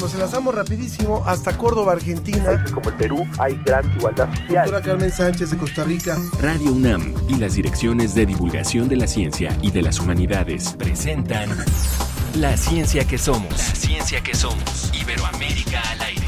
[0.00, 2.64] Nos enlazamos rapidísimo hasta Córdoba, Argentina.
[2.72, 4.70] Como el Perú hay gran igualdad social.
[4.70, 6.16] Doctora Carmen Sánchez de Costa Rica.
[6.40, 11.48] Radio UNAM y las direcciones de divulgación de la ciencia y de las humanidades presentan
[12.34, 13.50] La ciencia que somos.
[13.50, 14.92] La ciencia que somos.
[15.00, 16.26] Iberoamérica al aire.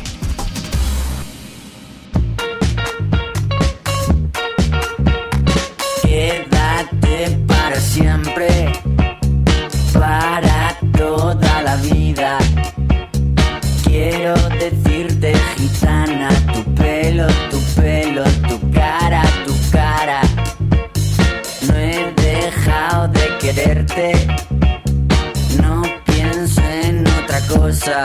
[6.03, 8.73] Quédate para siempre,
[9.93, 12.39] para toda la vida.
[14.19, 20.21] Quiero decirte, gitana, tu pelo, tu pelo, tu cara, tu cara.
[21.69, 24.13] No he dejado de quererte,
[25.63, 28.03] no pienso en otra cosa.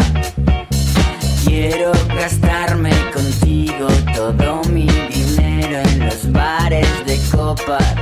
[1.46, 7.96] Quiero gastarme contigo todo mi dinero en los bares de copas.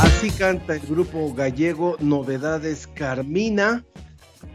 [0.00, 3.84] Así canta el grupo gallego Novedades Carmina.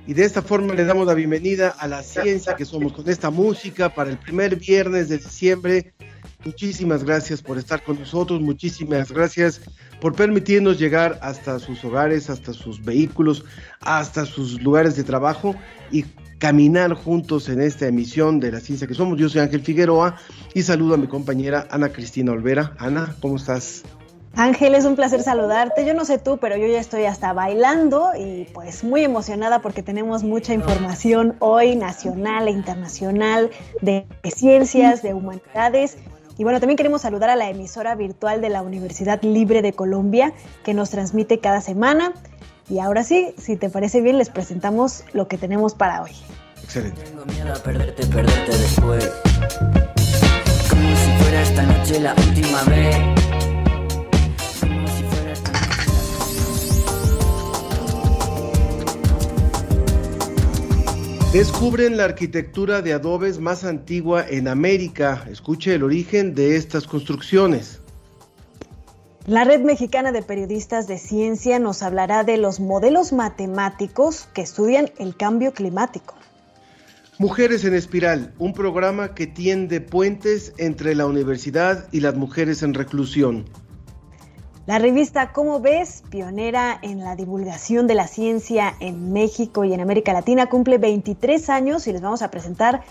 [0.06, 3.30] Y de esta forma le damos la bienvenida a la ciencia que somos con esta
[3.30, 5.94] música para el primer viernes de diciembre.
[6.44, 9.62] Muchísimas gracias por estar con nosotros, muchísimas gracias
[10.02, 13.46] por permitirnos llegar hasta sus hogares, hasta sus vehículos,
[13.80, 15.56] hasta sus lugares de trabajo
[15.90, 16.04] y
[16.38, 19.18] caminar juntos en esta emisión de la ciencia que somos.
[19.18, 20.18] Yo soy Ángel Figueroa
[20.54, 22.76] y saludo a mi compañera Ana Cristina Olvera.
[22.78, 23.84] Ana, ¿cómo estás?
[24.36, 25.86] Ángel, es un placer saludarte.
[25.86, 29.84] Yo no sé tú, pero yo ya estoy hasta bailando y pues muy emocionada porque
[29.84, 35.98] tenemos mucha información hoy nacional e internacional de ciencias, de humanidades.
[36.36, 40.34] Y bueno, también queremos saludar a la emisora virtual de la Universidad Libre de Colombia
[40.64, 42.14] que nos transmite cada semana.
[42.68, 46.12] Y ahora sí, si te parece bien, les presentamos lo que tenemos para hoy.
[46.64, 47.04] Excelente.
[47.04, 49.12] Tengo miedo a perderte, perderte después.
[50.70, 53.23] Como si fuera esta noche la última vez.
[61.34, 65.26] Descubren la arquitectura de adobes más antigua en América.
[65.32, 67.82] Escuche el origen de estas construcciones.
[69.26, 74.92] La Red Mexicana de Periodistas de Ciencia nos hablará de los modelos matemáticos que estudian
[75.00, 76.14] el cambio climático.
[77.18, 82.76] Mujeres en Espiral, un programa que tiende puentes entre la universidad y las mujeres en
[82.76, 83.46] reclusión.
[84.66, 89.82] La revista Cómo ves, pionera en la divulgación de la ciencia en México y en
[89.82, 92.82] América Latina, cumple 23 años y les vamos a presentar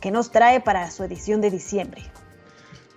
[0.00, 2.02] qué nos trae para su edición de diciembre.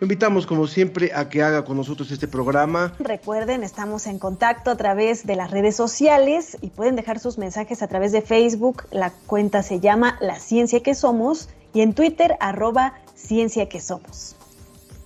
[0.02, 2.94] Lo invitamos como siempre a que haga con nosotros este programa.
[3.00, 7.82] Recuerden, estamos en contacto a través de las redes sociales y pueden dejar sus mensajes
[7.82, 8.88] a través de Facebook.
[8.92, 14.37] La cuenta se llama La Ciencia que Somos y en Twitter arroba Ciencia que Somos.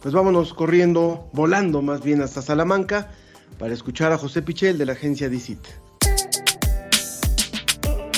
[0.01, 3.11] Pues vámonos corriendo, volando más bien hasta Salamanca
[3.59, 5.59] para escuchar a José Pichel de la agencia DICIT.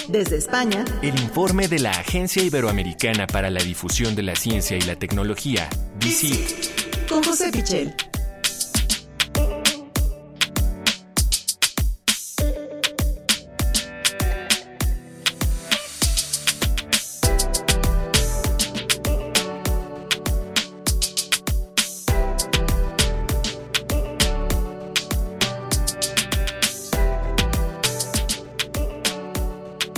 [0.08, 4.82] Desde España, El informe de la Agencia Iberoamericana para la Difusión de la Ciencia y
[4.82, 7.08] la Tecnología, DICIT.
[7.10, 7.94] con José Pichel.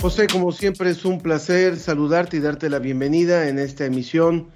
[0.06, 4.50] José, como siempre es un placer saludarte y darte la bienvenida en esta emisión.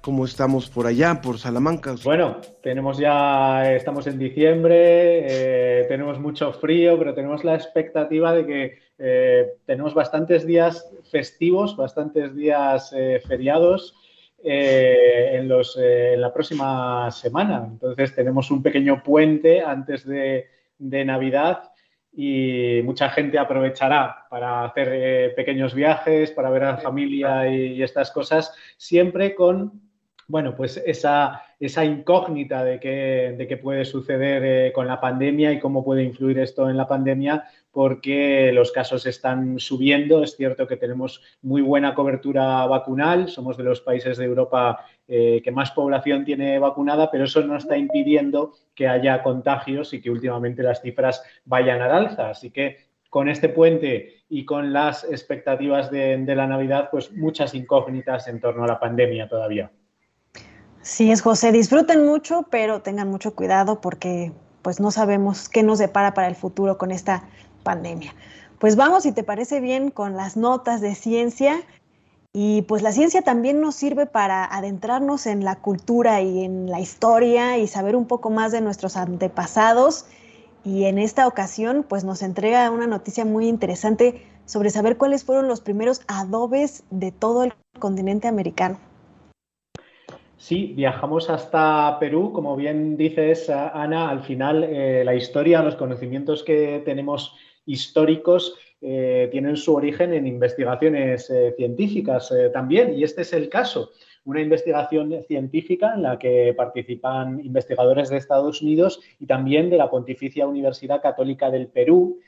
[0.00, 1.96] ¿Cómo estamos por allá, por Salamanca?
[2.02, 8.46] Bueno, tenemos ya, estamos en diciembre, eh, tenemos mucho frío, pero tenemos la expectativa de
[8.46, 13.94] que eh, tenemos bastantes días festivos, bastantes días eh, feriados
[14.42, 17.68] en, los, en la próxima semana.
[17.70, 20.46] Entonces tenemos un pequeño puente antes de,
[20.78, 21.72] de Navidad
[22.16, 27.74] y mucha gente aprovechará para hacer eh, pequeños viajes, para ver a la familia y,
[27.74, 29.86] y estas cosas, siempre con
[30.28, 35.52] bueno, pues esa, esa incógnita de qué, de qué puede suceder eh, con la pandemia
[35.52, 37.44] y cómo puede influir esto en la pandemia,
[37.76, 40.22] porque los casos están subiendo.
[40.22, 45.42] Es cierto que tenemos muy buena cobertura vacunal, somos de los países de Europa eh,
[45.44, 50.10] que más población tiene vacunada, pero eso no está impidiendo que haya contagios y que
[50.10, 52.30] últimamente las cifras vayan al alza.
[52.30, 52.78] Así que
[53.10, 58.40] con este puente y con las expectativas de, de la Navidad, pues muchas incógnitas en
[58.40, 59.70] torno a la pandemia todavía.
[60.80, 64.32] Sí, es José, disfruten mucho, pero tengan mucho cuidado porque
[64.62, 67.28] pues no sabemos qué nos depara para el futuro con esta
[67.66, 68.14] pandemia.
[68.60, 71.60] Pues vamos, si te parece bien, con las notas de ciencia.
[72.32, 76.80] Y pues la ciencia también nos sirve para adentrarnos en la cultura y en la
[76.80, 80.06] historia y saber un poco más de nuestros antepasados.
[80.64, 85.48] Y en esta ocasión pues nos entrega una noticia muy interesante sobre saber cuáles fueron
[85.48, 88.78] los primeros adobes de todo el continente americano.
[90.36, 92.32] Sí, viajamos hasta Perú.
[92.32, 97.34] Como bien dices, Ana, al final eh, la historia, los conocimientos que tenemos
[97.66, 103.90] históricos eh, tienen su origen en investigaciones eh, científicas también, y este es el caso.
[104.24, 109.90] Una investigación científica en la que participan investigadores de Estados Unidos y también de la
[109.90, 112.20] Pontificia Universidad Católica del Perú,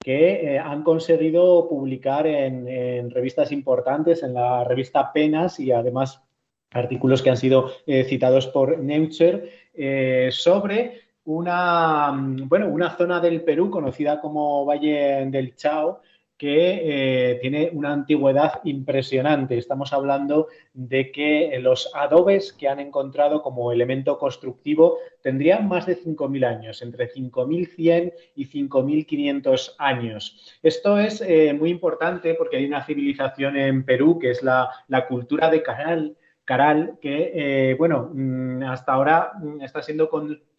[0.00, 6.24] que han conseguido publicar en, revistas importantes, en la revista Penas y además
[6.74, 8.78] artículos que han sido eh, citados por
[9.74, 16.00] eh, sobre una, mm, bueno, una zona del Perú conocida como Valle del Chao,
[16.36, 16.80] que
[17.32, 19.56] eh, tiene una antigüedad impresionante.
[19.56, 25.96] Estamos hablando de que los adobes que han encontrado como elemento constructivo tendrían más de
[25.96, 30.58] 5.000 años, entre 5.100 y 5.500 años.
[30.62, 31.22] Esto es
[31.58, 36.16] muy importante porque hay una civilización en Perú que es la, la cultura de Canal,
[36.44, 40.10] Caral, que, eh, bueno, mm, hasta ahora mm, está siendo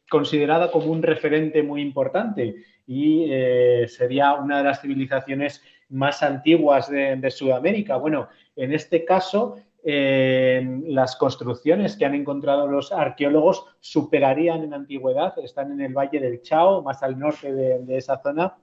[0.09, 2.55] considerada como un referente muy importante
[2.87, 7.97] y eh, sería una de las civilizaciones más antiguas de, Sudamérica.
[7.97, 15.33] Bueno, en este caso, eh, las construcciones que han encontrado los arqueólogos superarían en antigüedad,
[15.43, 18.55] están en el Valle del Chao, más al norte de esa zona,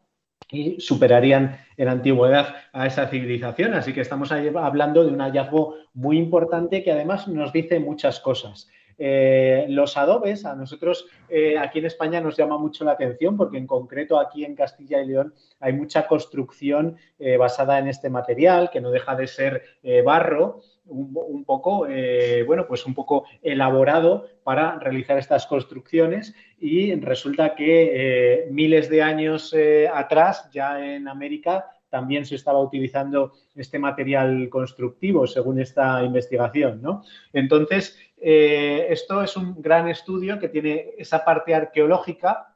[0.53, 3.75] y superarían en antigüedad a esa civilización.
[3.75, 8.69] Así que estamos hablando de un hallazgo muy importante que además nos dice muchas cosas.
[8.99, 13.59] Eh, los adobes a nosotros eh, aquí en España nos llama mucho la atención porque
[13.59, 18.71] en concreto aquí en Castilla y León hay mucha construcción eh, basada en este material
[18.71, 19.63] que no deja de ser
[20.05, 26.35] barro un, poco, eh, bueno, pues un poco elaborado para realizar estas construcciones.
[26.59, 29.55] Y resulta que miles de años
[29.93, 37.05] atrás, ya en América, también se estaba utilizando este material constructivo, según esta investigación, ¿no?
[37.35, 42.52] Entonces, esto es un gran estudio que tiene esa parte arqueológica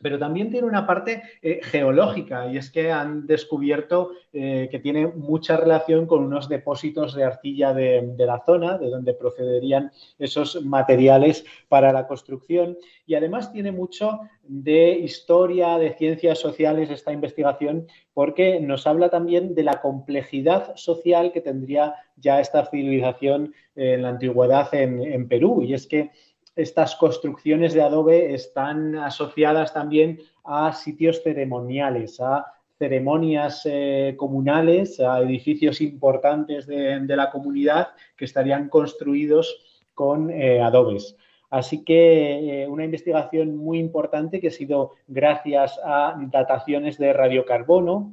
[0.00, 5.06] pero también tiene una parte eh, geológica y es que han descubierto eh, que tiene
[5.06, 11.44] mucha relación con unos depósitos de arcilla de, la zona, de donde procederían esos materiales
[11.68, 12.76] para la construcción.
[13.06, 19.54] Y además tiene mucho de historia, de ciencias sociales esta investigación porque nos habla también
[19.54, 25.62] de la complejidad social que tendría ya esta civilización en la antigüedad en Perú.
[25.62, 26.10] Y es que
[26.58, 35.20] estas construcciones de adobe están asociadas también a sitios ceremoniales, a ceremonias eh, comunales, a
[35.20, 41.16] edificios importantes de, la comunidad que estarían construidos con eh, adobes.
[41.48, 48.12] Así que eh, una investigación muy importante que ha sido gracias a dataciones de radiocarbono,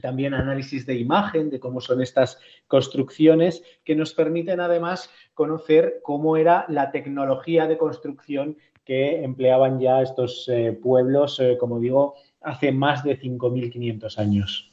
[0.00, 6.36] también análisis de imagen de cómo son estas construcciones que nos permiten además conocer cómo
[6.36, 12.70] era la tecnología de construcción que empleaban ya estos eh, pueblos, eh, como digo, hace
[12.72, 14.72] más de 5.500 años.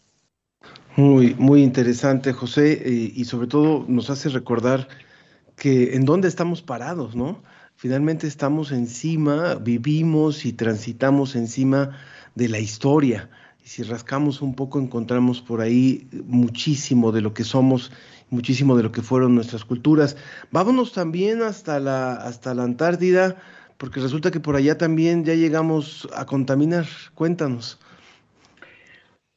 [0.96, 4.88] Muy, muy interesante, José, y sobre todo nos hace recordar
[5.56, 7.42] que en dónde estamos parados, ¿no?
[7.76, 11.98] Finalmente estamos encima, vivimos y transitamos encima
[12.36, 13.30] de la historia
[13.64, 17.92] y si rascamos un poco encontramos por ahí muchísimo de lo que somos,
[18.30, 20.18] muchísimo de lo que fueron nuestras culturas.
[20.52, 23.38] Vámonos también hasta la, hasta la Antártida,
[23.78, 26.88] porque resulta que por allá también ya llegamos a contaminar.
[27.16, 27.80] Cuéntanos.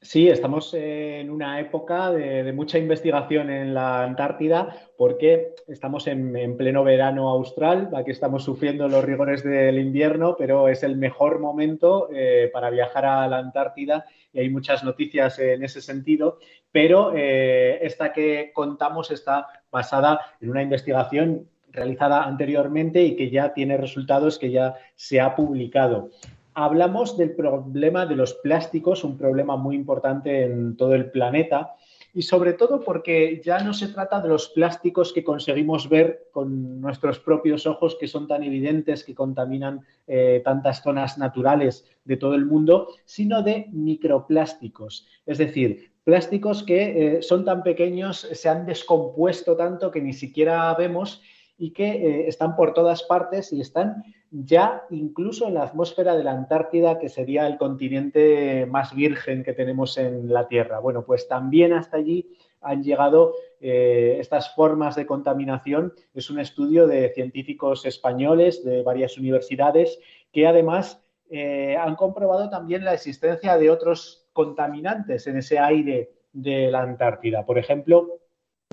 [0.06, 6.84] Sí, estamos en una época de, mucha investigación en la Antártida porque estamos en, pleno
[6.84, 12.48] verano austral, aquí estamos sufriendo los rigores del invierno, pero es el mejor momento eh,
[12.52, 16.38] para viajar a la Antártida y hay muchas noticias en ese sentido,
[16.70, 23.52] pero eh, esta que contamos está basada en una investigación realizada anteriormente y que ya
[23.52, 26.10] tiene resultados que ya se ha publicado
[26.56, 31.74] hablamos del problema de los plásticos, un problema muy importante en todo el planeta
[32.14, 36.80] y sobre todo porque ya no se trata de los plásticos que conseguimos ver con
[36.80, 42.34] nuestros propios ojos, que son tan evidentes, que contaminan eh, tantas zonas naturales de todo
[42.34, 48.64] el mundo, sino de microplásticos, es decir, plásticos que eh, son tan pequeños, se han
[48.64, 51.20] descompuesto tanto que ni siquiera vemos
[51.58, 56.24] y que eh, están por todas partes y están ya incluso en la atmósfera de
[56.24, 60.80] la Antártida, que sería el continente más virgen que tenemos en la Tierra.
[60.80, 65.94] Bueno, pues también hasta allí han llegado eh, estas formas de contaminación.
[66.12, 69.98] Es un estudio de científicos españoles de varias universidades
[70.32, 76.70] que además eh, han comprobado también la existencia de otros contaminantes en ese aire de
[76.70, 77.46] la Antártida.
[77.46, 78.20] Por ejemplo,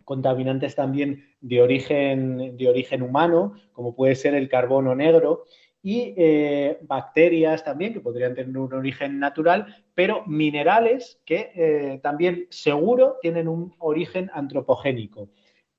[0.03, 5.45] contaminantes también de origen, de origen humano, como puede ser el carbono negro,
[5.81, 12.48] y eh, bacterias también que podrían tener un origen natural, pero minerales que eh, también
[12.50, 15.29] seguro tienen un origen antropogénico,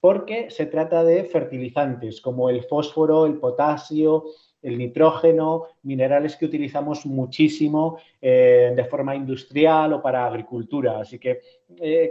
[0.01, 4.25] porque se trata de fertilizantes como el fósforo, el potasio,
[4.65, 10.99] el nitrógeno, minerales que utilizamos muchísimo eh, de forma industrial o para agricultura.
[10.99, 11.41] Así que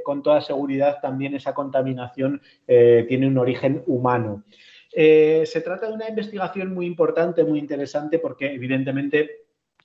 [0.04, 4.44] con toda seguridad también esa contaminación tiene un origen humano.
[4.96, 9.43] Eh, se trata de una investigación muy importante, muy interesante, porque evidentemente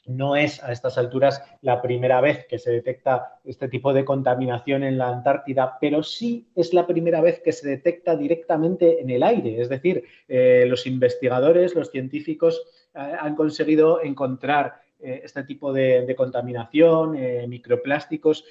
[0.08, 4.82] no es a estas alturas la primera vez que se detecta este tipo de contaminación
[4.82, 9.22] en la Antártida, pero sí es la primera vez que se detecta directamente en el
[9.22, 9.60] aire.
[9.60, 12.62] Es decir, eh, los investigadores, los científicos
[12.94, 17.16] eh, han conseguido encontrar este tipo de, contaminación,
[17.48, 18.44] microplásticos,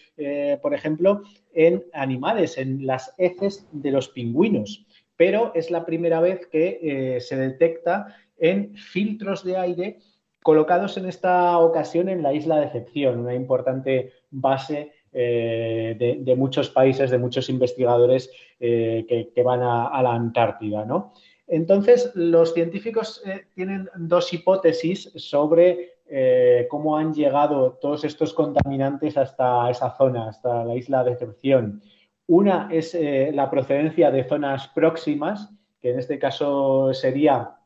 [0.62, 4.88] por ejemplo, en animales, en las heces de los pingüinos
[5.18, 10.00] pero es la primera vez que eh, se detecta en filtros de aire
[10.48, 16.70] colocados en esta ocasión en la isla de Decepción, una importante base eh, de, muchos
[16.70, 20.88] países, de muchos investigadores eh, que, van a, la Antártida.
[21.48, 23.22] Entonces, los científicos
[23.56, 25.98] tienen dos hipótesis sobre
[26.70, 31.82] cómo han llegado todos estos contaminantes hasta esa zona, hasta la isla de Decepción.
[32.28, 35.50] Una es eh, la procedencia de zonas próximas,
[35.82, 37.57] que en este caso sería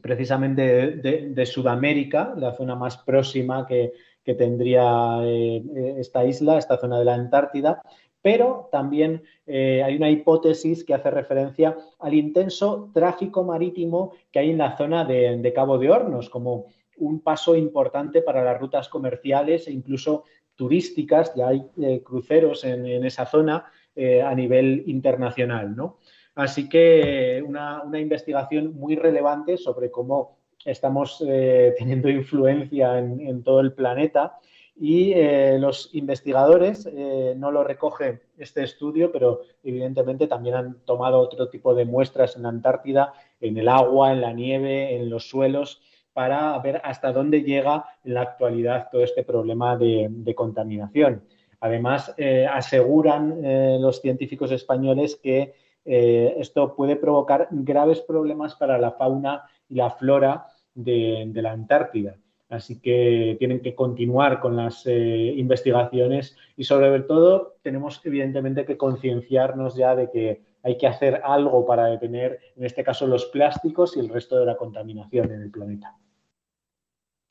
[0.00, 0.62] precisamente
[0.96, 3.92] de, Sudamérica, la zona más próxima que,
[4.24, 5.62] tendría eh,
[5.98, 7.82] esta isla, esta zona de la Antártida,
[8.20, 14.50] pero también eh, hay una hipótesis que hace referencia al intenso tráfico marítimo que hay
[14.50, 16.66] en la zona de, Cabo de Hornos, como
[16.96, 20.24] un paso importante para las rutas comerciales e incluso
[20.56, 21.70] turísticas, ya hay
[22.02, 25.76] cruceros en, esa zona eh, a nivel internacional.
[25.76, 25.98] ¿no?
[26.36, 33.72] Así que una, investigación muy relevante sobre cómo estamos eh, teniendo influencia en, todo el
[33.72, 34.38] planeta
[34.78, 36.88] y eh, los investigadores
[37.36, 42.42] no lo recoge este estudio, pero evidentemente también han tomado otro tipo de muestras en
[42.42, 45.80] la Antártida, en el agua, en la nieve, en los suelos,
[46.12, 51.22] para ver hasta dónde llega en la actualidad todo este problema de contaminación.
[51.60, 55.54] Además, eh, aseguran eh, los científicos españoles que
[55.86, 62.16] eh, esto puede provocar graves problemas para la fauna y la flora de, la Antártida.
[62.48, 69.74] Así que tienen que continuar con las investigaciones y sobre todo tenemos evidentemente que concienciarnos
[69.74, 74.00] ya de que hay que hacer algo para detener, en este caso, los plásticos y
[74.00, 75.96] el resto de la contaminación en el planeta.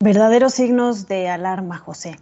[0.01, 2.15] Verdaderos signos de alarma, José.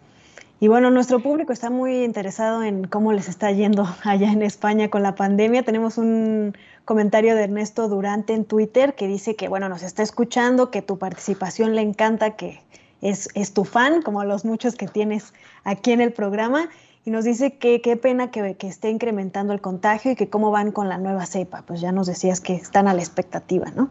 [0.63, 4.89] Y bueno, nuestro público está muy interesado en cómo les está yendo allá en España
[4.89, 5.63] con la pandemia.
[5.63, 6.55] Tenemos un
[6.85, 10.97] comentario de Ernesto Durante en Twitter que dice que, bueno, nos está escuchando, que tu
[10.97, 12.61] participación le encanta, que
[13.01, 15.33] es, es tu fan, como los muchos que tienes
[15.65, 16.69] aquí en el programa.
[17.03, 20.49] Y nos dice que qué pena que, que esté incrementando el contagio y que cómo
[20.49, 21.63] van con la nueva cepa.
[21.67, 23.89] Pues ya nos decías que están a la expectativa, ¿no?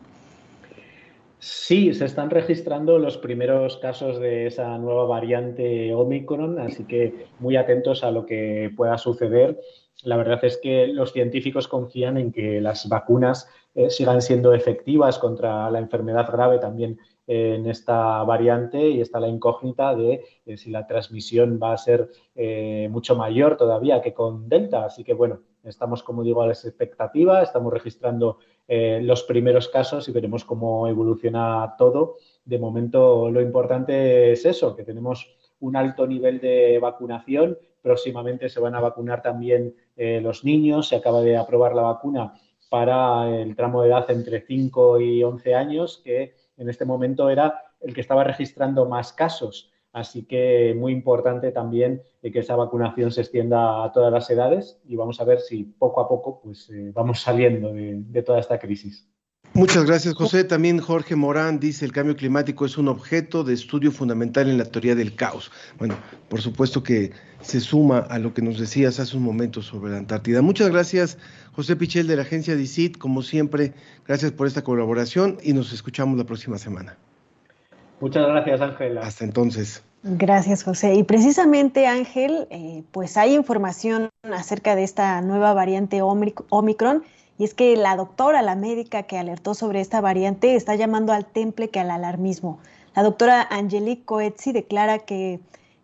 [1.45, 7.57] Sí, se están registrando los primeros casos de esa nueva variante Omicron, así que muy
[7.57, 9.59] atentos a lo que pueda suceder.
[10.05, 15.19] La verdad es que los científicos confían en que las vacunas eh, sigan siendo efectivas
[15.19, 20.57] contra la enfermedad grave también eh, en esta variante y está la incógnita de eh,
[20.57, 22.09] si la transmisión va a ser
[22.89, 24.85] mucho mayor todavía que con Delta.
[24.85, 28.39] Así que bueno, estamos, como digo, a la expectativa, estamos registrando
[28.69, 32.17] eh, los primeros casos y veremos cómo evoluciona todo.
[32.45, 37.59] De momento lo importante es eso, que tenemos un alto nivel de vacunación.
[37.81, 40.89] Próximamente se van a vacunar también eh, los niños.
[40.89, 42.35] Se acaba de aprobar la vacuna
[42.69, 47.63] para el tramo de edad entre 5 y 11 años, que en este momento era
[47.81, 49.72] el que estaba registrando más casos.
[49.93, 54.97] Así que muy importante también que esa vacunación se extienda a todas las edades y
[54.97, 59.09] vamos a ver si poco a poco pues, eh, vamos saliendo de, toda esta crisis.
[59.55, 60.45] Muchas gracias, José.
[60.45, 64.65] También Jorge Morán dice el cambio climático es un objeto de estudio fundamental en la
[64.65, 65.51] teoría del caos.
[65.79, 65.95] Bueno,
[66.31, 67.11] por supuesto que
[67.43, 70.41] se suma a lo que nos decías hace un momento sobre la Antártida.
[70.41, 71.19] Muchas gracias,
[71.53, 72.97] José Pichel de la agencia DICIT.
[72.97, 73.75] Como siempre,
[74.07, 76.97] gracias por esta colaboración y nos escuchamos la próxima semana.
[78.03, 78.99] Muchas gracias, Ángel.
[78.99, 79.85] Hasta entonces.
[80.03, 80.95] Gracias, José.
[80.95, 87.05] Y precisamente, Ángel, eh, pues hay información acerca de esta nueva variante Omicron.
[87.39, 91.27] Y es que la doctora, la médica que alertó sobre esta variante, está llamando al
[91.27, 92.59] temple que al alarmismo.
[92.97, 95.35] La doctora Angelique Coetzi declara que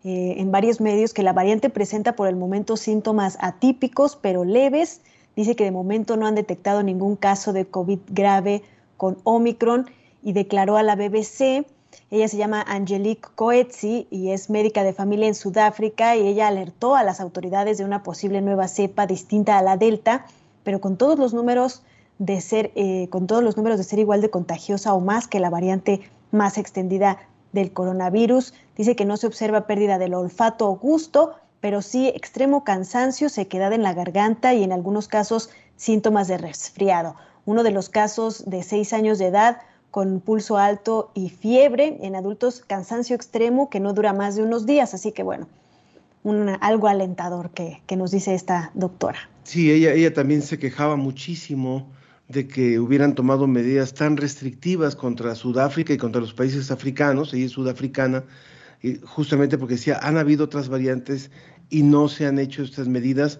[0.03, 4.99] eh, en varios medios que la variante presenta por el momento síntomas atípicos pero leves.
[5.37, 8.61] Dice que de momento no han detectado ningún caso de COVID grave
[8.97, 9.89] con Omicron
[10.21, 11.65] y declaró a la BBC
[12.11, 16.95] ella se llama Angelique Coetzee y es médica de familia en Sudáfrica y ella alertó
[16.95, 20.25] a las autoridades de una posible nueva cepa distinta a la Delta,
[20.63, 21.83] pero con todos los números
[22.17, 25.39] de ser, eh, con todos los números de ser igual de contagiosa o más que
[25.39, 27.19] la variante más extendida
[27.53, 28.53] del coronavirus.
[28.75, 33.73] Dice que no se observa pérdida del olfato o gusto, pero sí extremo cansancio, sequedad
[33.73, 37.15] en la garganta y en algunos casos síntomas de resfriado.
[37.45, 39.59] Uno de los casos de seis años de edad
[39.91, 44.65] con pulso alto y fiebre, en adultos cansancio extremo que no dura más de unos
[44.65, 45.47] días, así que bueno,
[46.61, 49.17] algo alentador que, que, nos dice esta doctora.
[49.43, 51.87] Sí, ella, ella también se quejaba muchísimo
[52.27, 57.45] de que hubieran tomado medidas tan restrictivas contra Sudáfrica y contra los países africanos, ella
[57.45, 58.23] es sudafricana,
[59.03, 61.31] justamente porque decía, han habido otras variantes
[61.69, 63.39] y no se han hecho estas medidas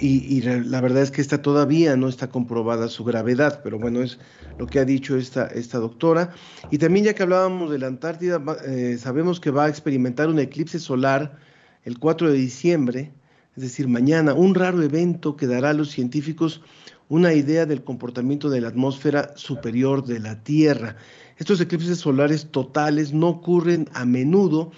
[0.00, 4.18] y, la verdad es que esta todavía no está comprobada su gravedad, pero bueno, es
[4.58, 6.32] lo que ha dicho esta, esta doctora.
[6.70, 10.38] Y también ya que hablábamos de la Antártida, eh, sabemos que va a experimentar un
[10.38, 11.38] eclipse solar
[11.84, 13.12] el 4 de diciembre,
[13.56, 16.62] es decir, mañana, un raro evento que dará a los científicos
[17.08, 20.96] una idea del comportamiento de la atmósfera superior de la Tierra.
[21.36, 24.70] Estos eclipses solares totales no ocurren a menudo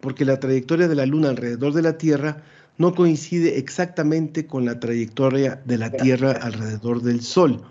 [0.00, 2.42] porque la trayectoria de la Luna alrededor de la Tierra
[2.78, 7.62] no coincide exactamente con la trayectoria de la Tierra alrededor del Sol.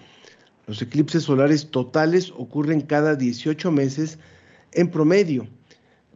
[0.68, 4.20] Los eclipses solares totales ocurren cada 18 meses
[4.72, 5.48] en promedio,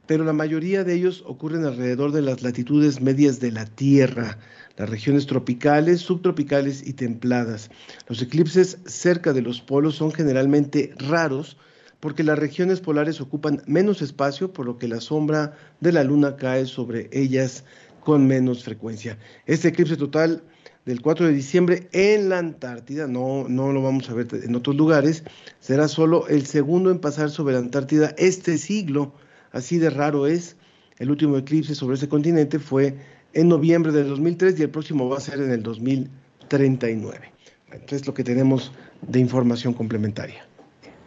[0.05, 4.37] pero la mayoría de ellos ocurren alrededor de las latitudes medias de la Tierra,
[4.77, 7.71] las regiones tropicales, subtropicales y templadas.
[8.07, 11.57] Los eclipses cerca de los polos son generalmente raros,
[12.03, 16.35] porque las regiones polares ocupan menos espacio, por lo que la sombra de la luna
[16.35, 17.63] cae sobre ellas
[18.01, 19.17] con menos frecuencia.
[19.45, 20.43] Este eclipse total
[20.85, 24.75] del 4 de diciembre en la Antártida, no, no lo vamos a ver en otros
[24.75, 25.23] lugares,
[25.61, 29.13] será solo el segundo en pasar sobre la Antártida este siglo,
[29.53, 30.57] así de raro es.
[30.99, 32.97] El último eclipse sobre ese continente fue
[33.31, 37.31] en noviembre del 2003 y el próximo va a ser en el 2039.
[37.71, 38.73] Entonces lo que tenemos
[39.07, 40.45] de información complementaria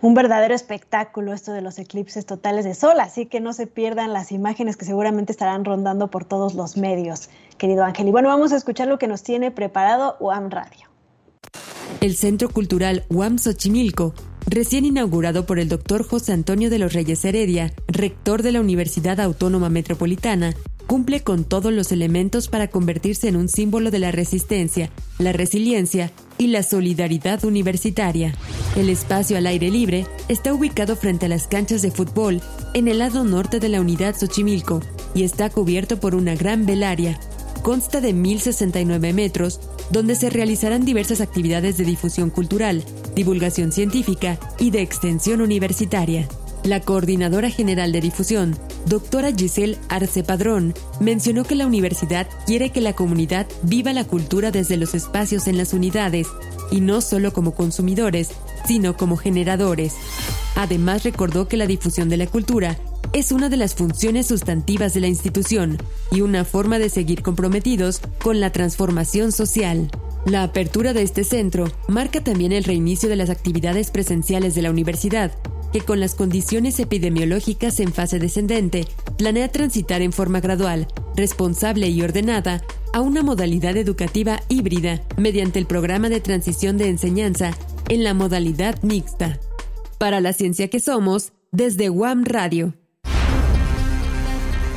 [0.01, 4.13] un verdadero espectáculo esto de los eclipses totales de sol, así que no se pierdan
[4.13, 8.09] las imágenes que seguramente estarán rondando por todos los medios, querido Ángel.
[8.09, 10.87] Y bueno, vamos a escuchar lo que nos tiene preparado UAM Radio.
[12.01, 14.15] El Centro Cultural UAM Xochimilco,
[14.47, 19.19] recién inaugurado por el doctor José Antonio de los Reyes Heredia, rector de la Universidad
[19.21, 20.55] Autónoma Metropolitana,
[20.87, 26.13] cumple con todos los elementos para convertirse en un símbolo de la resistencia, la resiliencia
[26.39, 28.35] y la solidaridad universitaria.
[28.77, 32.43] El espacio al aire libre está ubicado frente a las canchas de fútbol
[32.75, 34.81] en el lado norte de la unidad Xochimilco
[35.15, 37.19] y está cubierto por una gran velaria.
[37.63, 44.71] Consta de 1.069 metros, donde se realizarán diversas actividades de difusión cultural, divulgación científica y
[44.71, 46.29] de extensión universitaria.
[46.67, 52.81] La coordinadora general de difusión, doctora Giselle Arce Padrón, mencionó que la universidad quiere que
[52.81, 56.27] la comunidad viva la cultura desde los espacios en las unidades
[56.73, 58.31] y no solo como consumidores,
[58.67, 59.95] sino como generadores.
[60.57, 62.77] Además recordó que la difusión de la cultura
[63.13, 65.79] es una de las funciones sustantivas de la institución
[66.11, 69.89] y una forma de seguir comprometidos con la transformación social.
[70.25, 74.71] La apertura de este centro marca también el reinicio de las actividades presenciales de la
[74.71, 75.31] universidad,
[75.73, 78.87] que con las condiciones epidemiológicas en fase descendente,
[79.19, 85.67] planea transitar en forma gradual, responsable y ordenada a una modalidad educativa híbrida mediante el
[85.67, 87.53] programa de transición de enseñanza
[87.89, 89.39] en la modalidad mixta.
[89.99, 92.75] Para la ciencia que somos, desde WAM Radio.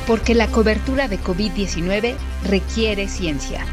[0.06, 3.64] Porque la cobertura de COVID-19 requiere ciencia.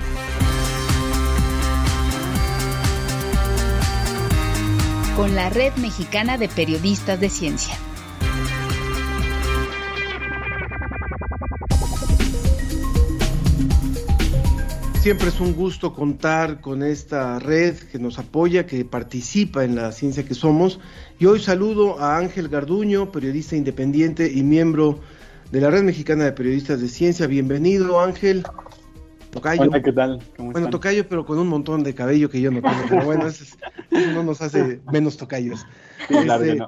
[5.18, 7.74] Con la Red Mexicana de Periodistas de Ciencia.
[15.02, 19.92] Siempre es un gusto contar con esta red que nos apoya, que participa en la
[19.92, 20.80] ciencia que somos.
[21.18, 25.00] Y hoy saludo a Ángel Garduño, periodista independiente y miembro
[25.52, 27.26] de la Red Mexicana de Periodistas de Ciencia.
[27.26, 28.44] Bienvenido, Ángel.
[29.32, 29.64] Tocayo.
[29.64, 30.20] Hola, ¿qué tal?
[30.38, 32.84] bueno, tocayo, pero con un montón de cabello que yo no tengo.
[32.90, 33.56] Pero bueno, eso,
[33.92, 35.66] no nos hace menos tocayos.
[36.10, 36.60] Este,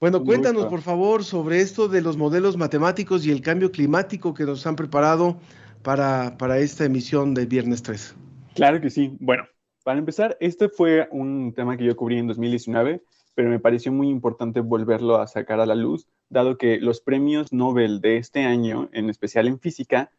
[0.00, 4.44] bueno, cuéntanos, por favor, sobre esto de los modelos matemáticos y el cambio climático que
[4.44, 5.38] nos han preparado
[5.82, 8.14] para, para esta emisión del Viernes 3.
[8.54, 9.16] Claro que sí.
[9.20, 9.44] Bueno,
[9.84, 13.02] para empezar, este fue un tema que yo cubrí en 2019,
[13.34, 17.52] pero me pareció muy importante volverlo a sacar a la luz, dado que los premios
[17.52, 20.10] Nobel de este año, en especial en física,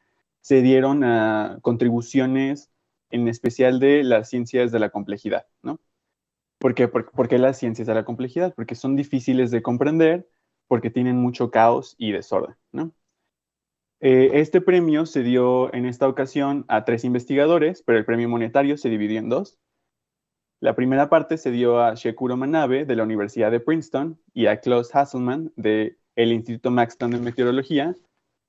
[0.43, 2.69] se dieron a contribuciones
[3.09, 5.79] en especial de las ciencias de la complejidad, ¿no?
[6.59, 6.87] ¿Por qué?
[6.89, 8.53] ¿Por, qué las ciencias de la complejidad?
[8.53, 10.29] Porque son difíciles de comprender,
[10.67, 12.93] porque tienen mucho caos y desorden, ¿no?
[14.01, 18.77] Eh, este premio se dio en esta ocasión a tres investigadores, pero el premio monetario
[18.77, 19.57] se dividió en dos.
[20.59, 24.59] La primera parte se dio a Shekuro Manabe de la Universidad de Princeton y a
[24.59, 27.95] Klaus Hasselmann del Instituto Max Planck de Meteorología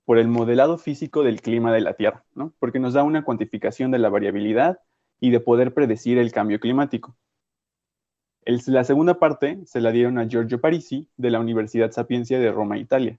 [0.05, 2.55] por el modelado físico del clima de la Tierra, ¿no?
[2.59, 4.81] porque nos da una cuantificación de la variabilidad
[5.21, 7.17] y de poder predecir el cambio climático.
[8.45, 12.79] la segunda parte se la dieron a Giorgio Parisi de la Universidad Sapienza de Roma,
[12.79, 13.19] Italia,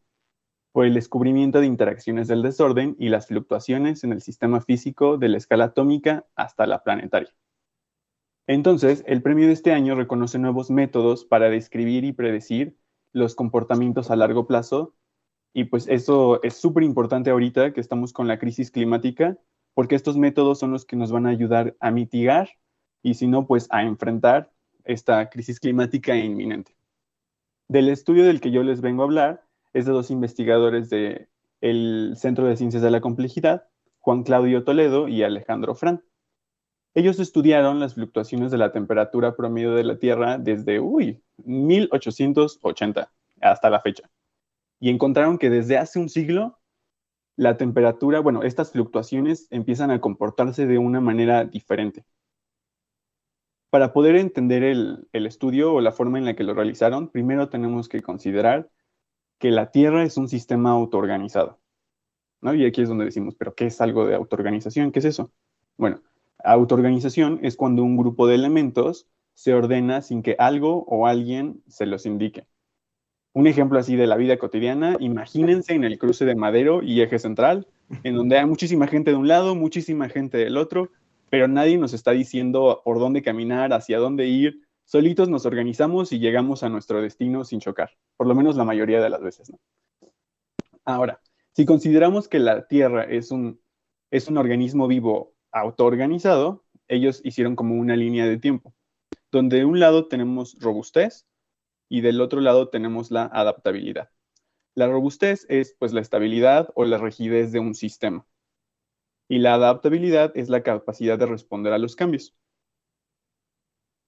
[0.71, 5.29] por el descubrimiento de interacciones del desorden y las fluctuaciones en el sistema físico de
[5.29, 7.33] la escala atómica hasta la planetaria.
[8.47, 12.77] Entonces, el premio de este año reconoce nuevos métodos para describir y predecir
[13.11, 14.93] los comportamientos a largo plazo.
[15.57, 19.37] Y pues eso es súper importante ahorita que estamos con la crisis climática,
[19.73, 22.49] porque estos métodos son los que nos van a ayudar a mitigar
[23.01, 24.51] y si no, pues a enfrentar
[24.83, 26.75] esta crisis climática inminente.
[27.69, 32.47] Del estudio del que yo les vengo a hablar es de dos investigadores del Centro
[32.47, 33.63] de Ciencias de la Complejidad,
[33.99, 36.03] Juan Claudio Toledo y Alejandro Fran.
[36.93, 43.69] Ellos estudiaron las fluctuaciones de la temperatura promedio de la Tierra desde, uy, 1880 hasta
[43.69, 44.09] la fecha.
[44.79, 46.59] Y encontraron que desde hace un siglo
[47.37, 52.05] la temperatura, bueno, estas fluctuaciones empiezan a comportarse de una manera diferente.
[53.69, 57.89] Para poder entender el, estudio o la forma en la que lo realizaron, primero tenemos
[57.89, 58.69] que considerar
[59.37, 61.59] que la Tierra es un sistema autoorganizado.
[62.41, 62.53] ¿no?
[62.53, 64.91] Y aquí es donde decimos, pero ¿qué es algo de autoorganización?
[64.91, 65.33] ¿Qué es eso?
[65.75, 66.01] Bueno,
[66.45, 71.87] Autoorganización es cuando un grupo de elementos se ordena sin que algo o alguien se
[71.87, 72.47] los indique.
[73.35, 77.19] Un ejemplo así de la vida cotidiana, imagínense en el cruce de Madero y Eje
[77.19, 77.67] Central,
[78.05, 80.89] en donde hay muchísima gente de un lado, muchísima gente del otro,
[81.29, 84.61] pero nadie nos está diciendo por dónde caminar, hacia dónde ir.
[84.85, 89.03] Solitos nos organizamos y llegamos a nuestro destino sin chocar, por lo menos la mayoría
[89.03, 89.51] de las veces.
[90.85, 91.19] Ahora,
[91.51, 93.59] si consideramos que la Tierra es un,
[94.11, 98.73] es un organismo vivo autoorganizado, ellos hicieron como una línea de tiempo,
[99.29, 101.25] donde de un lado tenemos robustez
[101.95, 104.09] y del otro lado tenemos la adaptabilidad.
[104.75, 108.27] La robustez es pues la estabilidad o la rigidez de un sistema.
[109.29, 112.35] Y la adaptabilidad es la capacidad de responder a los cambios.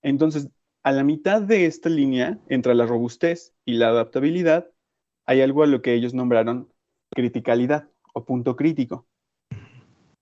[0.02, 0.50] Entonces,
[0.84, 4.70] a la mitad de esta línea, entre la robustez y la adaptabilidad,
[5.26, 6.68] hay algo a lo que ellos nombraron
[7.16, 9.08] criticalidad o punto crítico.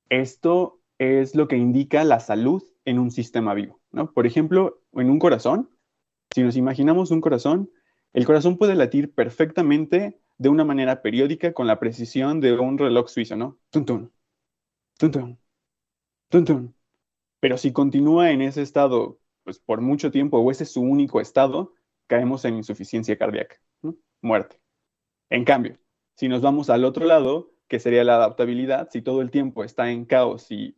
[0.10, 3.82] Esto es lo que indica la salud en un sistema vivo.
[3.92, 4.12] ¿no?
[4.14, 5.75] Por ejemplo, en un corazón,
[6.36, 7.72] si nos imaginamos un corazón,
[8.12, 13.08] el corazón puede latir perfectamente de una manera periódica con la precisión de un reloj
[13.08, 13.58] suizo, ¿no?
[13.70, 14.12] Tun, tun,
[14.98, 16.76] tun, tun,
[17.40, 21.22] Pero si continúa en ese estado pues, por mucho tiempo o ese es su único
[21.22, 21.74] estado,
[22.06, 23.56] caemos en insuficiencia cardíaca,
[24.22, 24.60] muerte.
[25.30, 25.78] En cambio,
[26.16, 29.90] si nos vamos al otro lado, que sería la adaptabilidad, si todo el tiempo está
[29.90, 30.76] en caos y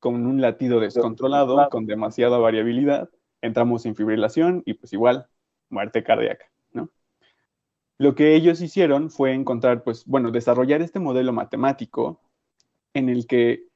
[0.00, 3.08] con un latido descontrolado, con demasiada variabilidad,
[3.42, 5.26] entramos en fibrilación y pues igual
[5.68, 6.90] muerte cardíaca, ¿no?
[7.98, 12.20] Lo que ellos hicieron fue encontrar, pues, bueno, desarrollar este modelo matemático
[12.94, 13.68] en el que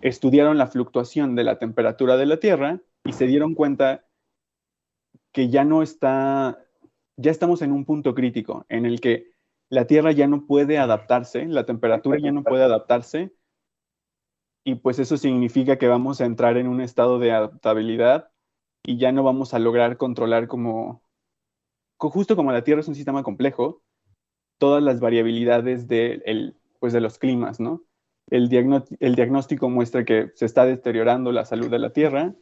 [0.00, 4.04] estudiaron la fluctuación de la temperatura de la Tierra y se dieron cuenta
[5.32, 6.64] que ya no está,
[7.16, 9.32] ya estamos en un punto crítico en el que
[9.70, 13.32] la Tierra ya no puede adaptarse, la temperatura ya no puede adaptarse
[14.64, 18.30] y pues eso significa que vamos a entrar en un estado de adaptabilidad
[18.84, 21.02] y ya no vamos a lograr controlar como,
[21.96, 23.82] justo como la Tierra es un sistema complejo,
[24.58, 27.82] todas las variabilidades de, pues de los climas, ¿no?
[28.30, 28.50] El,
[29.00, 32.34] el diagnóstico muestra que se está deteriorando la salud de la Tierra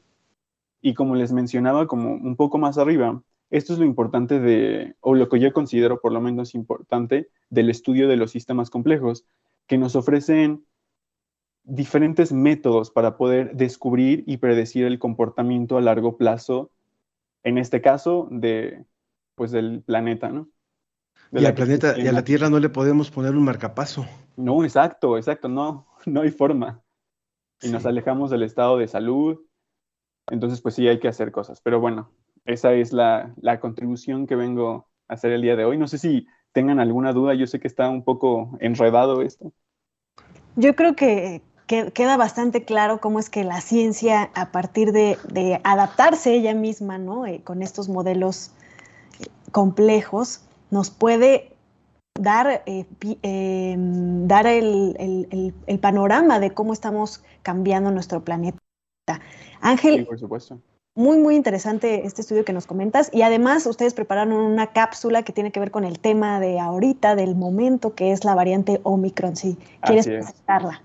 [0.81, 5.14] y como les mencionaba como un poco más arriba, esto es lo importante de, o
[5.14, 9.24] lo que yo considero por lo menos importante del estudio de los sistemas complejos,
[9.66, 10.64] que nos ofrecen
[11.64, 16.70] diferentes métodos para poder descubrir y predecir el comportamiento a largo plazo,
[17.44, 18.85] en este caso, de,
[19.35, 20.48] pues, del planeta, ¿no?
[21.31, 24.07] y al planeta, y a la Tierra no le podemos poner un marcapaso.
[24.37, 26.83] No, exacto, exacto, no, no hay forma.
[27.62, 29.40] Y nos alejamos del estado de salud.
[30.31, 31.61] Entonces, pues sí, hay que hacer cosas.
[31.61, 32.11] Pero bueno,
[32.44, 35.79] esa es la, la contribución que vengo a hacer el día de hoy.
[35.79, 39.53] No sé si tengan alguna duda, yo sé que está un poco enredado esto.
[40.57, 41.40] Yo creo que,
[41.92, 47.26] queda bastante claro cómo es que la ciencia, a partir de, adaptarse ella misma, ¿no?
[47.26, 48.52] Eh, con estos modelos
[49.20, 51.52] eh, complejos, nos puede
[52.18, 52.87] dar, eh,
[53.22, 58.58] eh, dar el, el, panorama de cómo estamos cambiando nuestro planeta.
[59.61, 60.58] Ángel, sí, por supuesto.
[60.94, 63.08] Muy, muy interesante este estudio que nos comentas.
[63.12, 67.16] Y además, ustedes prepararon una cápsula que tiene que ver con el tema de ahorita,
[67.16, 69.37] del momento, que es la variante Omicron.
[69.37, 70.82] Si quieres presentarla.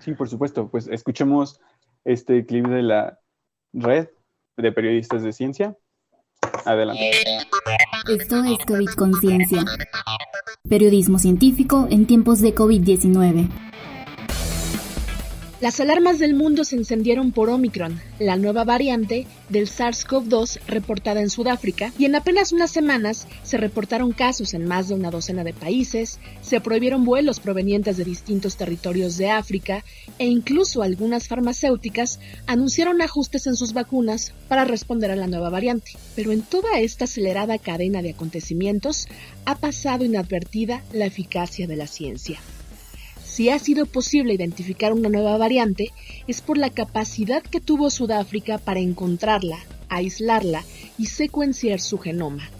[0.00, 0.68] Sí, por supuesto.
[0.68, 1.60] Pues escuchemos
[2.04, 3.20] este clip de la
[3.72, 4.08] red
[4.56, 5.76] de periodistas de ciencia.
[6.64, 7.10] Adelante.
[8.08, 9.64] Esto es COVID Conciencia.
[10.68, 13.48] Periodismo científico en tiempos de COVID-19.
[15.60, 21.28] Las alarmas del mundo se encendieron por Omicron, la nueva variante del SARS-CoV-2 reportada en
[21.28, 25.52] Sudáfrica, y en apenas unas semanas se reportaron casos en más de una docena de
[25.52, 29.84] países, se prohibieron vuelos provenientes de distintos territorios de África
[30.18, 35.92] e incluso algunas farmacéuticas anunciaron ajustes en sus vacunas para responder a la nueva variante.
[36.16, 39.08] Pero en toda esta acelerada cadena de acontecimientos
[39.44, 42.40] ha pasado inadvertida la eficacia de la ciencia.
[43.40, 45.92] Si ha sido posible identificar una nueva variante,
[46.26, 49.56] es por la capacidad que tuvo Sudáfrica para encontrarla,
[49.88, 50.62] aislarla
[50.98, 52.50] y secuenciar su genoma,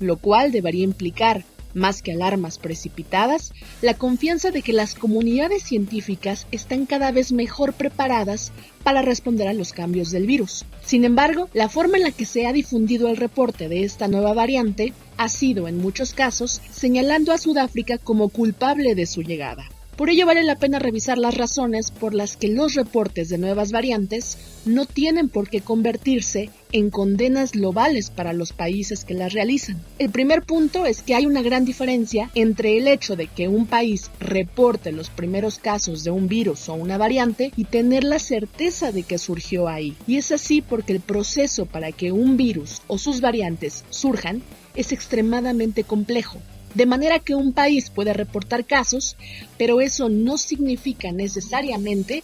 [0.00, 6.46] lo cual debería implicar, más que alarmas precipitadas, la confianza de que las comunidades científicas
[6.50, 10.64] están cada vez mejor preparadas para responder a los cambios del virus.
[10.82, 14.32] Sin embargo, la forma en la que se ha difundido el reporte de esta nueva
[14.32, 19.68] variante ha sido, en muchos casos, señalando a Sudáfrica como culpable de su llegada.
[20.02, 23.70] Por ello vale la pena revisar las razones por las que los reportes de nuevas
[23.70, 29.80] variantes no tienen por qué convertirse en condenas globales para los países que las realizan.
[30.00, 33.66] El primer punto es que hay una gran diferencia entre el hecho de que un
[33.66, 38.90] país reporte los primeros casos de un virus o una variante y tener la certeza
[38.90, 39.96] de que surgió ahí.
[40.08, 44.42] Y es así porque el proceso para que un virus o sus variantes surjan
[44.74, 46.40] es extremadamente complejo
[46.74, 49.16] de manera que un país puede reportar casos,
[49.58, 52.22] pero eso no significa necesariamente